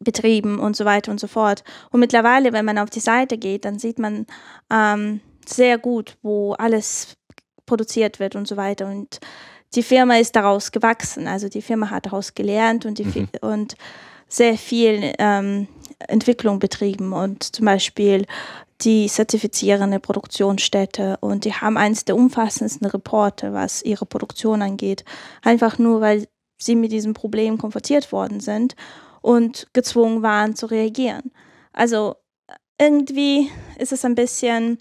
[0.00, 1.62] betrieben und so weiter und so fort.
[1.90, 4.26] Und mittlerweile, wenn man auf die Seite geht, dann sieht man
[4.72, 7.16] ähm, sehr gut, wo alles
[7.66, 8.86] produziert wird und so weiter.
[8.86, 9.20] Und
[9.74, 11.28] die Firma ist daraus gewachsen.
[11.28, 13.28] Also die Firma hat daraus gelernt und, die, mhm.
[13.40, 13.76] und
[14.28, 15.68] sehr viel ähm,
[16.08, 18.26] Entwicklung betrieben und zum Beispiel
[18.80, 25.04] die zertifizierende Produktionsstätte und die haben eines der umfassendsten Reporte, was ihre Produktion angeht.
[25.42, 26.26] Einfach nur, weil
[26.56, 28.74] sie mit diesem Problem konfrontiert worden sind
[29.20, 31.32] und gezwungen waren zu reagieren.
[31.72, 32.16] Also
[32.78, 34.78] irgendwie ist es ein bisschen,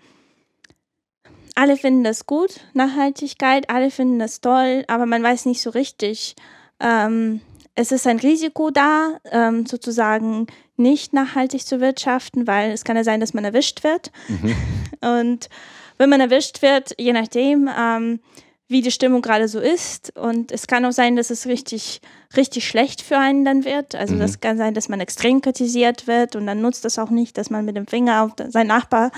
[1.55, 6.35] alle finden das gut, Nachhaltigkeit, alle finden das toll, aber man weiß nicht so richtig,
[6.79, 7.41] ähm,
[7.75, 13.03] es ist ein Risiko da, ähm, sozusagen nicht nachhaltig zu wirtschaften, weil es kann ja
[13.03, 14.11] sein, dass man erwischt wird.
[14.27, 14.55] Mhm.
[15.01, 15.49] Und
[15.97, 18.19] wenn man erwischt wird, je nachdem, ähm,
[18.67, 20.15] wie die Stimmung gerade so ist.
[20.17, 22.01] Und es kann auch sein, dass es richtig,
[22.37, 23.95] richtig schlecht für einen dann wird.
[23.95, 24.19] Also mhm.
[24.19, 27.49] das kann sein, dass man extrem kritisiert wird und dann nutzt das auch nicht, dass
[27.49, 29.11] man mit dem Finger auf seinen Nachbar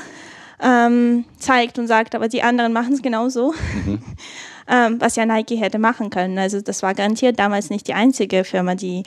[0.62, 3.54] ähm, zeigt und sagt, aber die anderen machen es genauso.
[3.86, 4.02] Mhm.
[4.68, 6.38] ähm, was ja Nike hätte machen können.
[6.38, 9.04] Also das war garantiert damals nicht die einzige Firma, die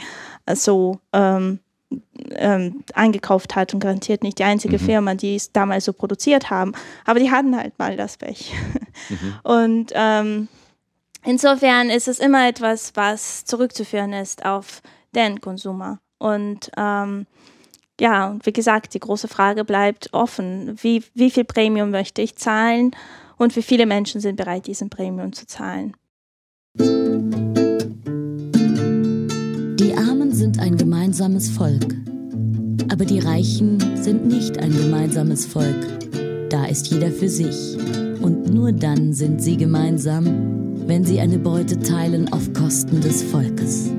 [0.46, 1.61] äh, so ähm,
[2.36, 4.84] ähm, eingekauft hat und garantiert nicht die einzige mhm.
[4.84, 6.72] Firma, die es damals so produziert haben.
[7.05, 8.52] Aber die hatten halt mal das Pech.
[9.09, 9.34] Mhm.
[9.42, 10.48] Und ähm,
[11.25, 14.83] insofern ist es immer etwas, was zurückzuführen ist auf
[15.14, 16.01] den Konsumer.
[16.18, 17.27] Und ähm,
[18.01, 20.77] ja, wie gesagt, die große Frage bleibt offen.
[20.81, 22.91] Wie, wie viel Premium möchte ich zahlen
[23.37, 25.97] und wie viele Menschen sind bereit, diesen Premium zu zahlen?
[29.79, 31.95] Die Armen sind ein gemeinsames Volk.
[32.91, 35.87] Aber die Reichen sind nicht ein gemeinsames Volk.
[36.51, 37.77] Da ist jeder für sich.
[38.20, 43.91] Und nur dann sind sie gemeinsam, wenn sie eine Beute teilen auf Kosten des Volkes.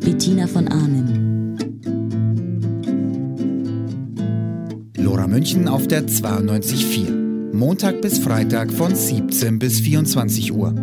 [0.00, 1.56] Bettina von Arnim.
[4.96, 7.54] Lora München auf der 92.4.
[7.54, 10.74] Montag bis Freitag von 17 bis 24 Uhr.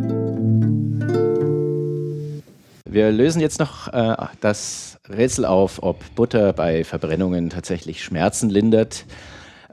[2.90, 9.06] Wir lösen jetzt noch äh, das Rätsel auf, ob Butter bei Verbrennungen tatsächlich Schmerzen lindert.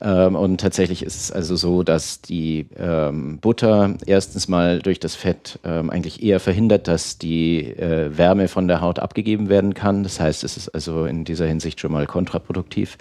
[0.00, 5.14] Ähm, und tatsächlich ist es also so, dass die ähm, Butter erstens mal durch das
[5.14, 10.02] Fett ähm, eigentlich eher verhindert, dass die äh, Wärme von der Haut abgegeben werden kann.
[10.02, 12.98] Das heißt, es ist also in dieser Hinsicht schon mal kontraproduktiv.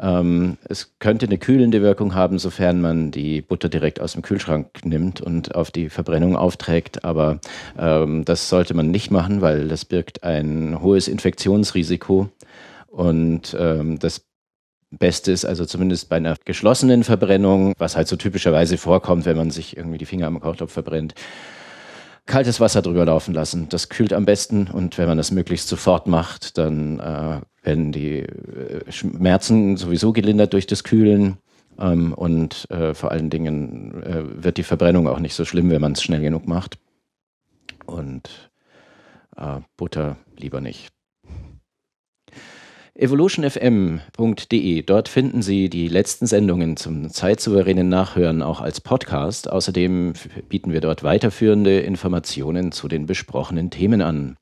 [0.00, 4.84] Ähm, es könnte eine kühlende Wirkung haben, sofern man die Butter direkt aus dem Kühlschrank
[4.84, 7.04] nimmt und auf die Verbrennung aufträgt.
[7.04, 7.40] Aber
[7.78, 12.28] ähm, das sollte man nicht machen, weil das birgt ein hohes Infektionsrisiko.
[12.88, 14.24] Und ähm, das
[14.98, 19.50] Beste ist also zumindest bei einer geschlossenen Verbrennung, was halt so typischerweise vorkommt, wenn man
[19.50, 21.14] sich irgendwie die Finger am Kochtopf verbrennt,
[22.26, 23.68] kaltes Wasser drüber laufen lassen.
[23.70, 28.20] Das kühlt am besten und wenn man das möglichst sofort macht, dann äh, werden die
[28.20, 31.38] äh, Schmerzen sowieso gelindert durch das Kühlen
[31.78, 35.80] ähm, und äh, vor allen Dingen äh, wird die Verbrennung auch nicht so schlimm, wenn
[35.80, 36.78] man es schnell genug macht.
[37.86, 38.50] Und
[39.36, 40.91] äh, Butter lieber nicht
[42.94, 44.82] evolutionfm.de.
[44.82, 49.50] Dort finden Sie die letzten Sendungen zum zeitsouveränen Nachhören auch als Podcast.
[49.50, 50.12] Außerdem
[50.48, 54.36] bieten wir dort weiterführende Informationen zu den besprochenen Themen an.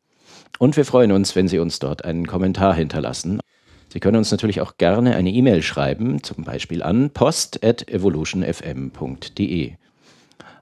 [0.58, 3.40] Und wir freuen uns, wenn Sie uns dort einen Kommentar hinterlassen.
[3.88, 9.72] Sie können uns natürlich auch gerne eine E-Mail schreiben, zum Beispiel an post.evolutionfm.de.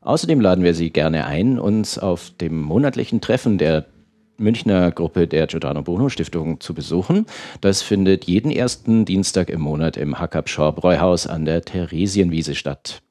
[0.00, 3.86] Außerdem laden wir Sie gerne ein, uns auf dem monatlichen Treffen der
[4.38, 7.26] Münchner Gruppe der Giordano Bruno Stiftung zu besuchen.
[7.60, 13.02] Das findet jeden ersten Dienstag im Monat im Hackab Shaw Bräuhaus an der Theresienwiese statt.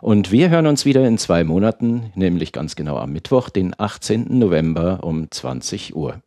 [0.00, 4.38] Und wir hören uns wieder in zwei Monaten, nämlich ganz genau am Mittwoch, den 18.
[4.38, 6.22] November um 20 Uhr.